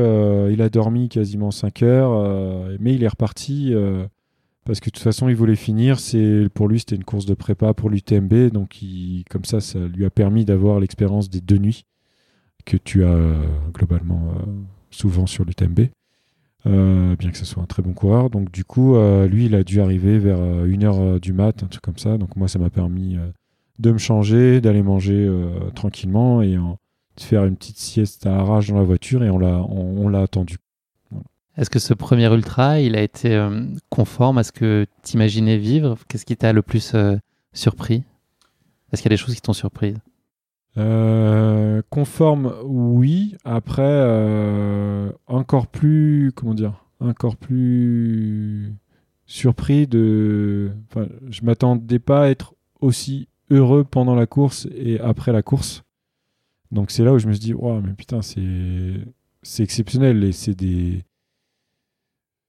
[0.52, 3.74] il a dormi quasiment 5 heures mais il est reparti
[4.64, 7.34] parce que de toute façon il voulait finir c'est pour lui c'était une course de
[7.34, 8.78] prépa pour l'UTMB donc
[9.28, 11.84] comme ça ça lui a permis d'avoir l'expérience des deux nuits
[12.64, 13.34] que tu as euh,
[13.72, 14.46] globalement euh,
[14.90, 15.88] souvent sur l'UTMB.
[16.64, 18.30] bien que ce soit un très bon coureur.
[18.30, 18.96] Donc du coup,
[19.28, 22.18] lui, il a dû arriver vers 1h du mat, un truc comme ça.
[22.18, 23.16] Donc moi, ça m'a permis
[23.78, 25.28] de me changer, d'aller manger
[25.74, 26.56] tranquillement et
[27.20, 30.22] de faire une petite sieste à arrache dans la voiture et on l'a on, l'a
[30.22, 30.56] attendu.
[31.56, 35.58] Est-ce que ce premier ultra, il a été euh, conforme à ce que tu imaginais
[35.58, 35.98] vivre?
[36.08, 37.16] Qu'est-ce qui t'a le plus euh,
[37.52, 38.02] surpris?
[38.92, 39.94] Est-ce qu'il y a des choses qui t'ont surpris
[40.78, 43.36] euh, Conforme, oui.
[43.44, 48.72] Après, encore plus, comment dire, encore plus
[49.26, 50.72] surpris de.
[50.88, 55.82] Enfin, je m'attendais pas à être aussi heureux pendant la course et après la course.
[56.70, 60.54] Donc c'est là où je me suis dit, wow, mais putain, c'est exceptionnel et c'est
[60.54, 61.04] des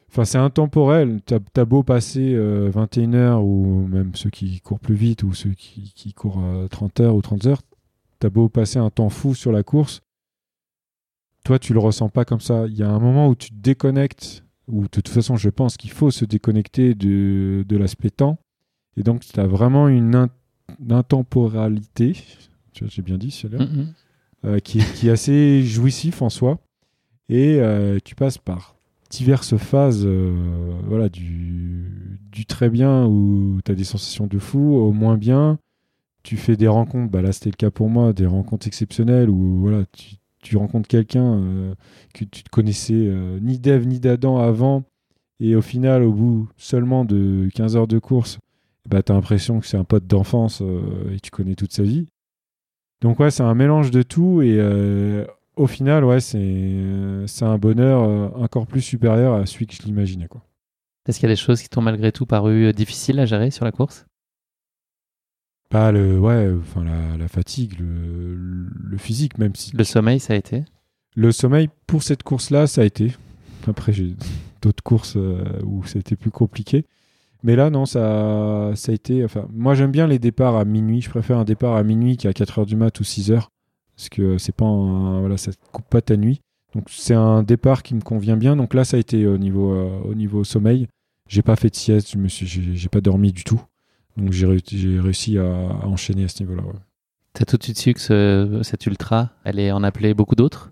[0.10, 1.22] Enfin, c'est intemporel.
[1.26, 5.34] T'as as beau passer 21 euh, heures, ou même ceux qui courent plus vite, ou
[5.34, 7.62] ceux qui, courent 30 heures ou 30 heures,
[8.20, 10.02] t'as beau passer un temps fou sur la course,
[11.44, 12.68] toi, tu le ressens pas comme ça.
[12.68, 15.78] Il y a un moment où tu te déconnectes, ou de toute façon, je pense
[15.78, 18.38] qu'il faut se déconnecter de, de l'aspect temps.
[18.98, 20.30] Et donc, tu as vraiment une,
[20.90, 22.16] intemporalité,
[22.74, 23.86] j'ai bien dit euh,
[24.64, 26.60] qui, qui, est assez jouissif en soi.
[27.30, 28.76] Et euh, tu passes par
[29.12, 32.18] diverses phases euh, voilà, du,
[32.48, 35.60] très bien où tu as des sensations de fou, au moins bien.
[36.24, 39.60] Tu fais des rencontres, bah là c'était le cas pour moi, des rencontres exceptionnelles où
[39.60, 39.86] voilà,
[40.42, 41.74] tu, rencontres quelqu'un euh,
[42.14, 44.84] que tu ne connaissais euh, ni d'Ève ni d'Adam avant,
[45.40, 48.40] et au final, au bout seulement de 15 heures de course,
[48.90, 50.62] bah, tu as l'impression que c'est un pote d'enfance
[51.12, 52.08] et tu connais toute sa vie.
[53.02, 54.60] Donc ouais, c'est un mélange de tout et
[55.56, 60.28] au final, ouais, c'est un bonheur euh, encore plus supérieur à celui que je l'imaginais.
[60.28, 60.42] Quoi.
[61.08, 63.52] Est-ce qu'il y a des choses qui t'ont malgré tout paru euh, difficiles à gérer
[63.52, 64.06] sur la course?
[65.70, 69.76] Pas le, ouais, enfin la, fatigue, le, physique, même si.
[69.76, 70.66] Le sommeil, ça a été?
[71.16, 73.14] Le sommeil pour cette course-là, ça a été.
[73.68, 74.16] Après, j'ai
[74.62, 76.86] d'autres courses euh, où c'était plus compliqué.
[77.44, 79.26] Mais là, non, ça, ça a été.
[79.26, 81.02] Enfin, moi, j'aime bien les départs à minuit.
[81.02, 83.48] Je préfère un départ à minuit qu'à 4 h du mat ou 6 h
[84.02, 86.42] parce que c'est pas voilà, ça coupe pas ta nuit.
[86.74, 88.56] Donc c'est un départ qui me convient bien.
[88.56, 90.88] Donc là, ça a été au niveau, euh, au niveau sommeil.
[91.28, 93.62] J'ai pas fait de sieste, je me suis, j'ai, pas dormi du tout.
[94.18, 95.46] Donc j'ai, réussi à,
[95.86, 96.64] enchaîner à ce niveau-là.
[96.64, 96.74] Ouais.
[97.34, 100.72] T'as tout de suite su que ce, cette ultra, elle est en appelée beaucoup d'autres?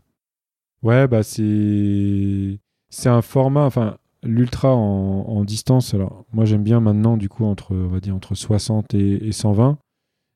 [0.82, 2.60] Ouais, bah c'est
[2.90, 5.94] c'est un format, enfin l'ultra en, distance.
[5.94, 9.32] Alors moi j'aime bien maintenant du coup entre on va dire entre 60 et, et
[9.32, 9.78] 120.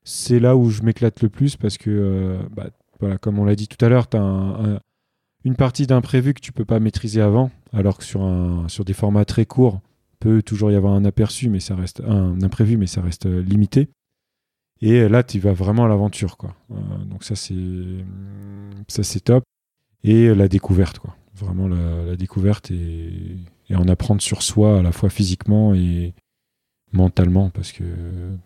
[0.04, 3.68] C'est là où je m'éclate le plus parce que euh, bah, comme on l'a dit
[3.68, 4.80] tout à l'heure, tu as
[5.44, 9.46] une partie d'imprévu que tu peux pas maîtriser avant, alors que sur, des formats très
[9.46, 9.80] courts,
[10.20, 13.42] peut toujours y avoir un aperçu, mais ça reste un imprévu, mais ça reste euh,
[13.42, 13.88] limité.
[14.80, 16.54] Et là, tu vas vraiment à l'aventure, quoi.
[16.70, 17.54] Euh, donc ça, c'est
[18.88, 19.44] ça, c'est top.
[20.02, 21.14] Et la découverte, quoi.
[21.34, 23.36] Vraiment la, découverte et,
[23.68, 26.14] et, en apprendre sur soi à la fois physiquement et,
[26.92, 27.84] mentalement, parce que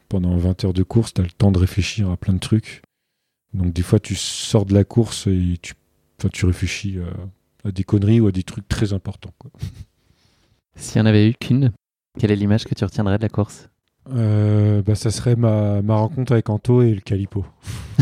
[0.09, 2.83] pendant 20 heures de course, tu as le temps de réfléchir à plein de trucs.
[3.55, 5.75] Donc des fois, tu sors de la course et tu,
[6.33, 6.99] tu réfléchis
[7.65, 9.35] à, des conneries ou à des trucs très importants.
[10.77, 11.73] S'il n'y en avait eu qu'une,
[12.19, 13.69] quelle est l'image que tu retiendrais de la course?
[14.11, 17.45] Euh, bah, Ça serait ma, ma, rencontre avec Anto et le Calipo.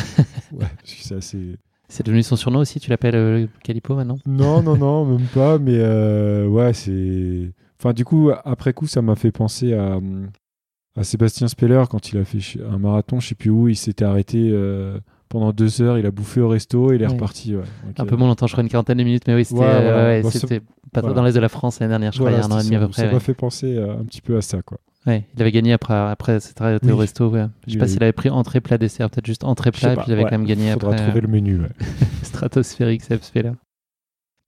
[0.52, 1.56] ouais, c'est assez...
[1.88, 4.18] C'est devenu son surnom aussi, tu l'appelles euh, Calipo maintenant?
[4.26, 7.52] Non, non, non, même pas, mais euh, ouais, c'est...
[7.78, 9.98] Enfin, du coup, après coup, ça m'a fait penser à,
[10.96, 14.04] à Sébastien Speller quand il a fait un marathon, je sais plus où, il s'était
[14.04, 17.54] arrêté euh, pendant deux heures, il a bouffé au resto et il est reparti.
[17.98, 20.22] un peu moins longtemps, je crois une quarantaine de minutes, mais oui, c'était euh,
[20.92, 22.50] pas trop dans l'est de la France l'année dernière, je crois, il y a un
[22.50, 23.02] an et demi à peu près.
[23.02, 24.78] Ça m'a fait penser euh, un petit peu à ça, quoi.
[25.06, 27.28] Ouais, il avait gagné après, après s'être arrêté au resto.
[27.28, 27.46] Ouais.
[27.66, 30.04] Je sais pas s'il avait pris entrée, plat, dessert, peut-être juste entrée, plat, et puis
[30.08, 31.04] il avait quand même gagné Faudra après.
[31.04, 31.60] trouver le menu.
[32.22, 33.52] Stratosphérique, Seb Speller.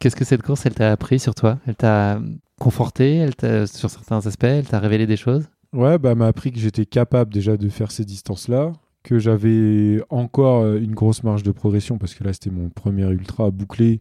[0.01, 1.59] Qu'est-ce que cette course, elle t'a appris sur toi?
[1.67, 2.21] Elle t'a
[2.59, 3.17] conforté?
[3.17, 5.49] Elle t'a, sur certains aspects Elle t'a révélé des choses?
[5.73, 8.73] Ouais, bah, m'a appris que j'étais capable déjà de faire ces distances-là,
[9.05, 13.07] que j'avais encore euh, une grosse marge de progression parce que là, c'était mon premier
[13.11, 14.01] ultra bouclé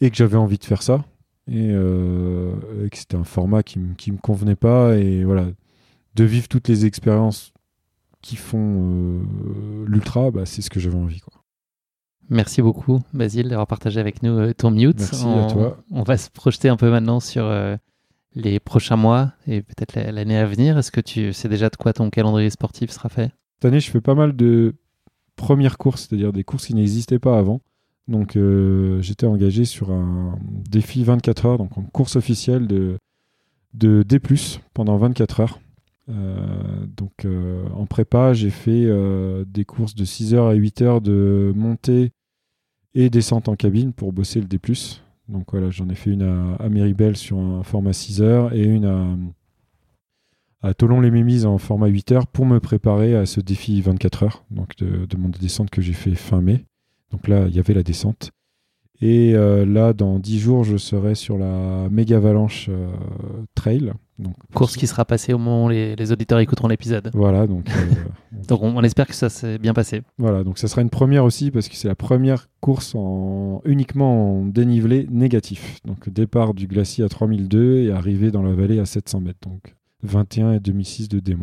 [0.00, 1.04] et que j'avais envie de faire ça.
[1.48, 4.96] Et, euh, que c'était un format qui, qui me convenait pas.
[4.96, 5.46] Et voilà,
[6.14, 7.52] de vivre toutes les expériences
[8.22, 11.20] qui font euh, l'ultra, bah, c'est ce que j'avais envie.
[11.20, 11.42] Quoi.
[12.28, 14.98] Merci beaucoup, Basile, d'avoir partagé avec nous euh, ton mute.
[14.98, 15.78] Merci à toi.
[15.90, 17.76] On va se projeter un peu maintenant sur euh,
[18.34, 20.78] les prochains mois et peut-être l'année à venir.
[20.78, 23.32] Est-ce que tu sais déjà de quoi ton calendrier sportif sera fait?
[23.54, 24.74] Cette année, je fais pas mal de
[25.36, 27.60] premières courses, c'est-à-dire des courses qui n'existaient pas avant.
[28.10, 30.36] Donc, euh, j'étais engagé sur un
[30.68, 32.98] défi 24 heures, donc en course officielle de,
[33.72, 34.20] D,
[34.74, 35.60] pendant 24 heures.
[36.08, 37.24] donc
[37.72, 38.88] en prépa, j'ai fait
[39.46, 42.10] des courses de 6 heures à 8 heures de montée
[42.94, 44.58] et descente en cabine pour bosser le D+.
[45.28, 49.32] Donc voilà, j'en ai fait une à, à sur un format 6 heures et une
[50.62, 54.74] à, Toulon-les-Mémises en format 8 heures pour me préparer à ce défi 24 heures donc
[54.76, 56.64] de, de mon descente que j'ai fait fin mai.
[57.10, 58.30] Donc là, il y avait la descente.
[59.02, 62.90] Et euh, là, dans 10 jours, je serai sur la méga avalanche euh,
[63.54, 63.92] trail.
[64.18, 67.10] Donc, Course qui sera passée au moment où les, les auditeurs écouteront l'épisode.
[67.14, 67.94] Voilà, donc, euh,
[68.48, 70.02] Donc on, on espère que ça s'est bien passé.
[70.18, 74.40] voilà, donc ça sera une première aussi parce que c'est la première course en, uniquement
[74.40, 75.78] en dénivelé négatif.
[75.86, 79.48] Donc départ du glacier à 3002 et arrivée dans la vallée à 700 mètres.
[79.48, 81.36] Donc 21 et 2006 de D-.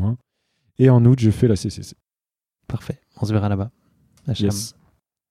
[0.78, 1.96] Et en août, je fais la CCC.
[2.68, 3.00] Parfait.
[3.20, 3.72] On se verra là-bas.
[4.40, 4.76] Yes.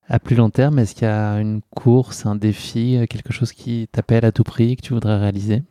[0.08, 3.52] À plus long terme, est-ce qu'il y a une course, un défi, euh, quelque chose
[3.52, 5.64] qui t'appelle à tout prix, que tu voudrais réaliser?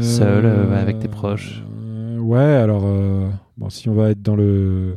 [0.00, 2.82] Seul, euh, avec tes proches euh, Ouais, alors,
[3.58, 4.96] bon, si on va être dans le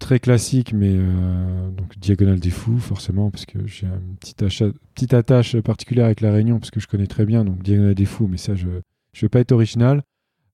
[0.00, 5.14] très classique, mais donc Diagonale des Fous, forcément, parce que j'ai une petite, achat- petite
[5.14, 8.26] attache particulière avec La Réunion, parce que je connais très bien, donc Diagonale des Fous,
[8.26, 8.80] mais ça, je ne
[9.22, 10.02] vais pas être original.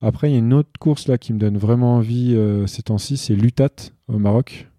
[0.02, 3.16] Après, il y a une autre course là qui me donne vraiment envie ces temps-ci,
[3.16, 4.69] c'est l'UTAT au Maroc.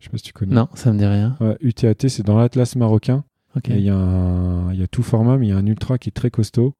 [0.00, 0.54] Je sais pas si tu connais.
[0.54, 1.36] Non, ça me dit rien.
[1.40, 3.24] Ouais, UTAT, c'est dans l'Atlas marocain.
[3.66, 6.30] Il y, a y tout format, mais il y a un ultra qui est très
[6.30, 6.74] costaud.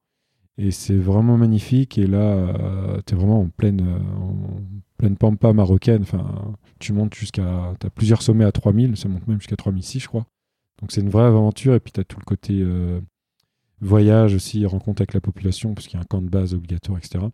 [0.57, 1.97] Et c'est vraiment magnifique.
[1.97, 2.53] Et là,
[3.05, 4.61] tu es vraiment en pleine, euh, en
[4.97, 6.01] pleine pampa marocaine.
[6.01, 7.73] Enfin, tu montes jusqu'à.
[7.79, 10.25] Tu as plusieurs sommets à 3000, ça monte même jusqu'à 3006, je crois.
[10.79, 11.75] Donc c'est une vraie aventure.
[11.75, 12.99] Et puis tu as tout le côté euh,
[13.81, 16.97] voyage aussi, rencontre avec la population, parce qu'il y a un camp de base obligatoire,
[16.97, 17.25] etc.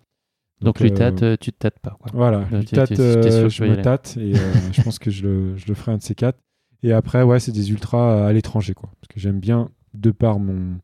[0.61, 1.97] Donc l'UTAT, euh, tu te tâtes pas.
[1.99, 2.09] Quoi.
[2.13, 5.23] voilà, Là, du tu- tâte, euh, je me tâte et euh, je pense que je
[5.27, 6.39] le, je le ferai un de ces quatre.
[6.83, 8.89] Et après, ouais, c'est des ultras à l'étranger, quoi.
[8.99, 10.77] Parce que j'aime bien, de par mon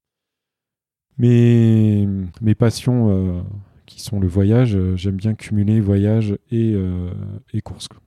[1.18, 2.08] mes,
[2.42, 3.42] mes passions euh,
[3.86, 7.12] qui sont le voyage, euh, j'aime bien cumuler voyage et, euh,
[7.54, 7.88] et course.
[7.88, 8.00] quoi.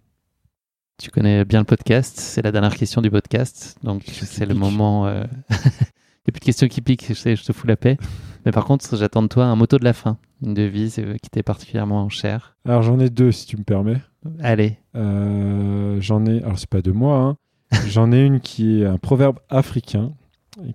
[0.99, 5.09] Tu connais bien le podcast, c'est la dernière question du podcast, donc c'est le moment.
[5.11, 7.99] Il n'y a plus de questions qui piquent, je sais, je te fous la paix.
[8.47, 11.29] Mais par contre, j'attends de toi un moto de la fin, une devise euh, qui
[11.29, 12.57] t'est particulièrement chère.
[12.65, 14.01] Alors j'en ai deux, si tu me permets.
[14.41, 17.37] Allez, Euh, j'en ai, alors c'est pas de moi, hein.
[17.89, 20.13] j'en ai une qui est un proverbe africain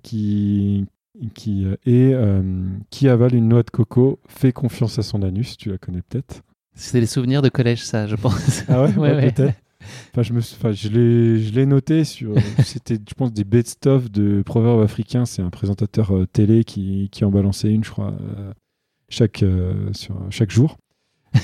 [0.02, 0.86] qui,
[1.34, 2.42] qui euh, est euh,
[2.90, 5.56] qui avale une noix de coco fait confiance à son anus.
[5.56, 6.42] Tu la connais peut-être.
[6.74, 8.64] c'est les souvenirs de collège, ça, je pense.
[8.68, 9.32] Ah ouais, Ouais, ouais.
[9.32, 9.58] peut-être.
[10.12, 12.34] Enfin, je me, suis- enfin, je l'ai, je l'ai noté sur.
[12.64, 15.24] C'était, je pense, des best-of de proverbes africains.
[15.24, 18.52] C'est un présentateur euh, télé qui, qui en balançait une, je crois, euh,
[19.08, 20.76] chaque euh, sur chaque jour.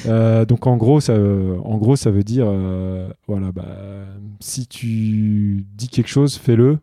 [0.07, 4.07] Euh, donc en gros, ça, en gros, ça veut dire, euh, voilà, bah,
[4.41, 6.79] si tu dis quelque chose, fais-le.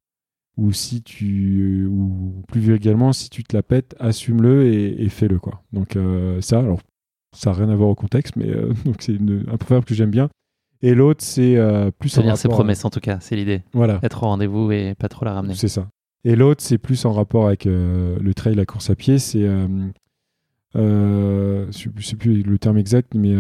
[0.58, 5.38] Ou si tu, ou plus vulgairement, si tu te la pètes, assume-le et, et fais-le
[5.38, 5.62] quoi.
[5.74, 6.80] Donc euh, ça, alors
[7.36, 9.94] ça n'a rien à voir au contexte, mais euh, donc c'est une- un proverbe que
[9.94, 10.30] j'aime bien.
[10.86, 13.36] Et l'autre, c'est euh, plus en Tenir ses rapport à- promesses, en tout cas, c'est
[13.36, 13.64] l'idée.
[13.74, 15.56] Voilà, Être au rendez-vous et pas trop la ramener.
[15.56, 15.88] c'est ça.
[16.24, 19.18] Et l'autre, c'est plus en rapport avec euh, le trail, la course à pied.
[19.18, 19.68] C'est, euh,
[20.76, 23.34] euh, je ne sais plus le terme exact, mais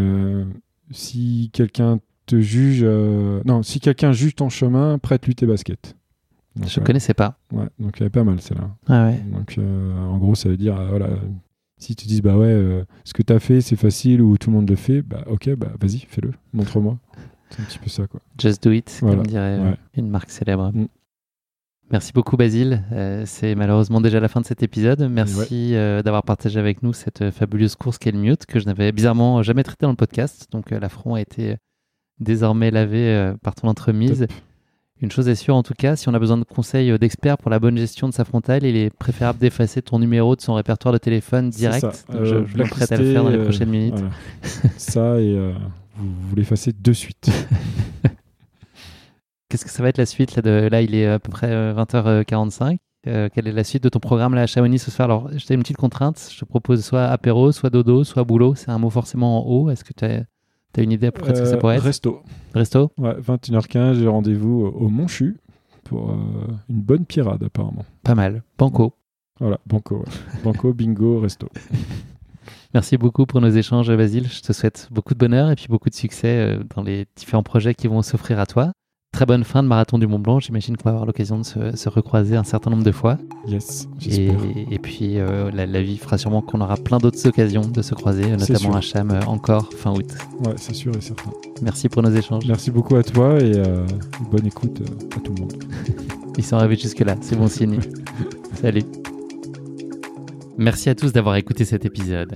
[0.91, 5.95] si quelqu'un te juge, non, si quelqu'un juge ton chemin, prête-lui tes baskets.
[6.55, 7.37] Donc, Je ouais, connaissais pas.
[7.51, 8.69] ouais, donc elle est pas mal celle-là.
[8.87, 9.19] Ah ouais.
[9.31, 11.09] Donc en gros, ça veut dire, voilà,
[11.77, 14.49] si tu dis, bah ouais, euh, ce que tu as fait, c'est facile ou tout
[14.49, 16.97] le monde le fait, bah ok, bah vas-y, fais-le, montre-moi.
[17.49, 18.19] C'est un petit peu ça, quoi.
[18.39, 19.17] Just do it, Voilà.
[19.17, 19.77] comme dirait euh, Ouais.
[19.95, 20.71] une marque célèbre.
[20.73, 20.87] Mm.
[21.91, 22.83] Merci beaucoup Basile.
[22.93, 25.07] Euh, c'est malheureusement déjà la fin de cet épisode.
[25.09, 28.91] Merci euh, d'avoir partagé avec nous cette fabuleuse course qu'est le Mute que je n'avais
[28.91, 30.47] bizarrement jamais traité dans le podcast.
[30.51, 31.57] Donc euh, l'affront a été
[32.19, 34.21] désormais lavé par ton entremise.
[34.21, 34.31] Top.
[35.01, 37.51] Une chose est sûre en tout cas, si on a besoin de conseils d'experts pour
[37.51, 40.93] la bonne gestion de sa frontale, il est préférable d'effacer ton numéro de son répertoire
[40.93, 41.83] de téléphone direct.
[42.09, 43.93] Donc, je, je m'apprête à le faire dans les prochaines minutes.
[43.99, 44.09] voilà.
[44.78, 45.37] ça et
[45.96, 47.30] vous, vous l'effacez de suite.
[49.50, 51.50] Qu'est-ce que ça va être la suite là, de, là, il est à peu près
[51.51, 52.78] euh, 20h45.
[53.08, 55.05] Euh, quelle est la suite de ton programme là à Chamonix ce soir?
[55.05, 56.30] Alors, je t'ai une petite contrainte.
[56.34, 58.55] Je te propose soit apéro, soit dodo, soit boulot.
[58.55, 59.70] C'est un mot forcément en haut.
[59.70, 60.26] Est-ce que tu as,
[60.82, 61.84] une idée à peu près de ce que ça Euh, pourrait être?
[61.84, 62.24] Resto.
[62.55, 62.92] Resto?
[62.97, 65.38] Ouais, 21h15, j'ai rendez-vous au Montchu
[65.84, 66.16] pour euh,
[66.70, 67.86] une bonne pirade apparemment.
[68.04, 68.42] Pas mal.
[68.58, 68.93] Banco.
[69.39, 69.97] Voilà, banco.
[70.00, 70.42] ouais.
[70.43, 71.47] banco, bingo, resto.
[72.75, 74.27] Merci beaucoup pour nos échanges, Basile.
[74.29, 77.41] Je te souhaite beaucoup de bonheur et puis beaucoup de succès euh, dans les différents
[77.41, 78.73] projets qui vont s'offrir à toi.
[79.13, 80.41] Très bonne fin de marathon du Mont Blanc.
[80.41, 83.17] J'imagine qu'on va avoir l'occasion de se, se recroiser un certain nombre de fois.
[83.47, 84.41] Yes, Et, j'espère.
[84.69, 87.95] et puis euh, la, la vie fera sûrement qu'on aura plein d'autres occasions de se
[87.95, 90.13] croiser, notamment à Cham euh, encore fin août.
[90.45, 91.31] Ouais, c'est sûr et certain.
[91.61, 92.45] Merci pour nos échanges.
[92.45, 93.85] Merci beaucoup à toi et euh,
[94.29, 94.81] bonne écoute
[95.15, 95.53] à tout le monde.
[96.37, 97.79] Ils sont arrivés jusque-là, c'est bon signe.
[98.61, 98.83] Salut.
[100.57, 102.35] Merci à tous d'avoir écouté cet épisode.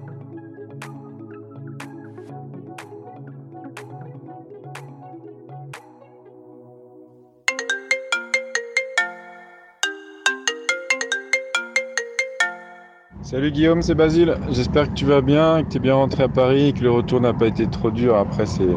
[13.31, 14.37] Salut Guillaume, c'est Basile.
[14.49, 16.91] J'espère que tu vas bien, que tu es bien rentré à Paris et que le
[16.91, 18.75] retour n'a pas été trop dur après ces,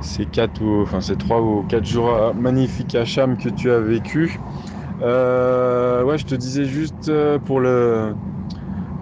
[0.00, 3.78] ces, quatre ou, enfin, ces 3 ou 4 jours magnifiques à Cham que tu as
[3.78, 4.40] vécu.
[5.00, 8.16] Euh, ouais, je te disais juste euh, pour le,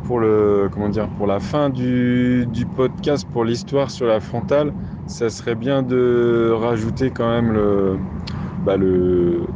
[0.03, 4.75] pour le, comment dire, pour la fin du, du podcast, pour l'histoire sur la frontale,
[5.07, 7.99] ça serait bien de rajouter quand même le,
[8.63, 9.47] bah le,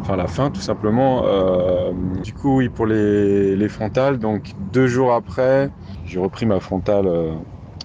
[0.00, 1.22] enfin la fin tout simplement.
[1.24, 1.92] Euh,
[2.22, 5.70] du coup, oui, pour les, les, frontales, donc deux jours après,
[6.04, 7.32] j'ai repris ma frontale euh,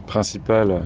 [0.06, 0.82] principale,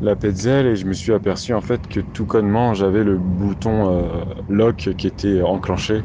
[0.00, 3.90] la Petzel, et je me suis aperçu en fait que tout connement, j'avais le bouton
[3.90, 4.02] euh,
[4.48, 6.02] lock qui était enclenché.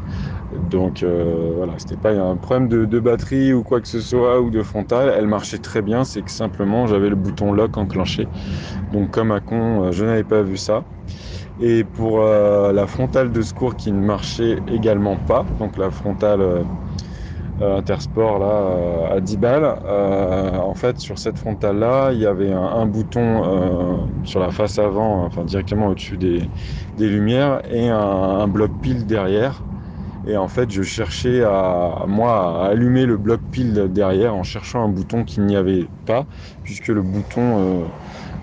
[0.71, 4.49] Donc voilà, c'était pas un problème de, de, batterie ou quoi que ce soit ou
[4.49, 8.29] de frontale, elle marchait très bien, c'est que simplement j'avais le bouton lock enclenché.
[8.93, 10.85] Donc comme à con, je n'avais pas vu ça.
[11.59, 16.41] Et pour euh, la frontale de secours qui ne marchait également pas, donc la frontale
[16.41, 16.63] euh,
[17.61, 22.51] euh, intersport là à 10 balles, en fait sur cette frontale là, il y avait
[22.51, 26.51] un, bouton sur la face avant, enfin directement au-dessus des,
[26.99, 29.63] lumières et un, un, bloc pile derrière.
[30.27, 34.83] Et en fait, je cherchais à, moi à allumer le bloc pile derrière en cherchant
[34.83, 36.25] un bouton qu'il n'y avait pas,
[36.63, 37.89] puisque le bouton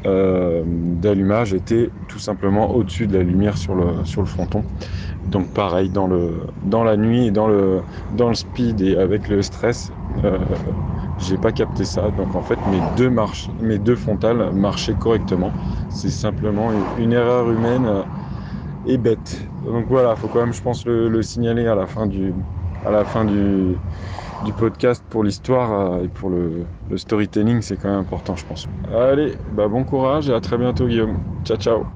[0.07, 4.67] euh, d'allumage était tout simplement au-dessus de la lumière sur le, sur le fronton.
[5.25, 9.43] Donc pareil, dans, le, dans la nuit, dans le, dans le speed et avec le
[9.43, 9.93] stress,
[10.25, 10.39] euh,
[11.17, 12.11] j'ai pas capté ça.
[12.11, 15.57] Donc en fait, mes deux, marches, mes deux frontales marchaient correctement.
[15.89, 18.05] C'est simplement une, erreur humaine euh,
[18.85, 19.51] et bête.
[19.63, 22.35] Donc voilà, faut quand même, je pense, le, le signaler à la fin du,
[22.83, 23.81] à la fin du,
[24.45, 28.45] du podcast pour l'histoire euh, et pour le, le storytelling, c'est quand même important, je
[28.45, 28.69] pense.
[28.95, 31.19] Allez, bah bon courage et à très bientôt, Guillaume.
[31.45, 31.87] Ciao, ciao.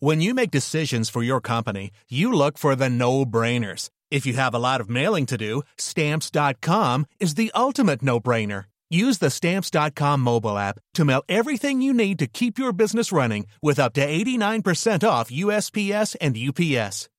[0.00, 3.90] When you make decisions for your company, you look for the no-brainers.
[4.12, 8.64] If you have a lot of mailing to do, stamps.com is the ultimate no-brainer.
[8.90, 13.46] Use the stamps.com mobile app to mail everything you need to keep your business running
[13.60, 17.08] with up to 89% off USPS and UPS.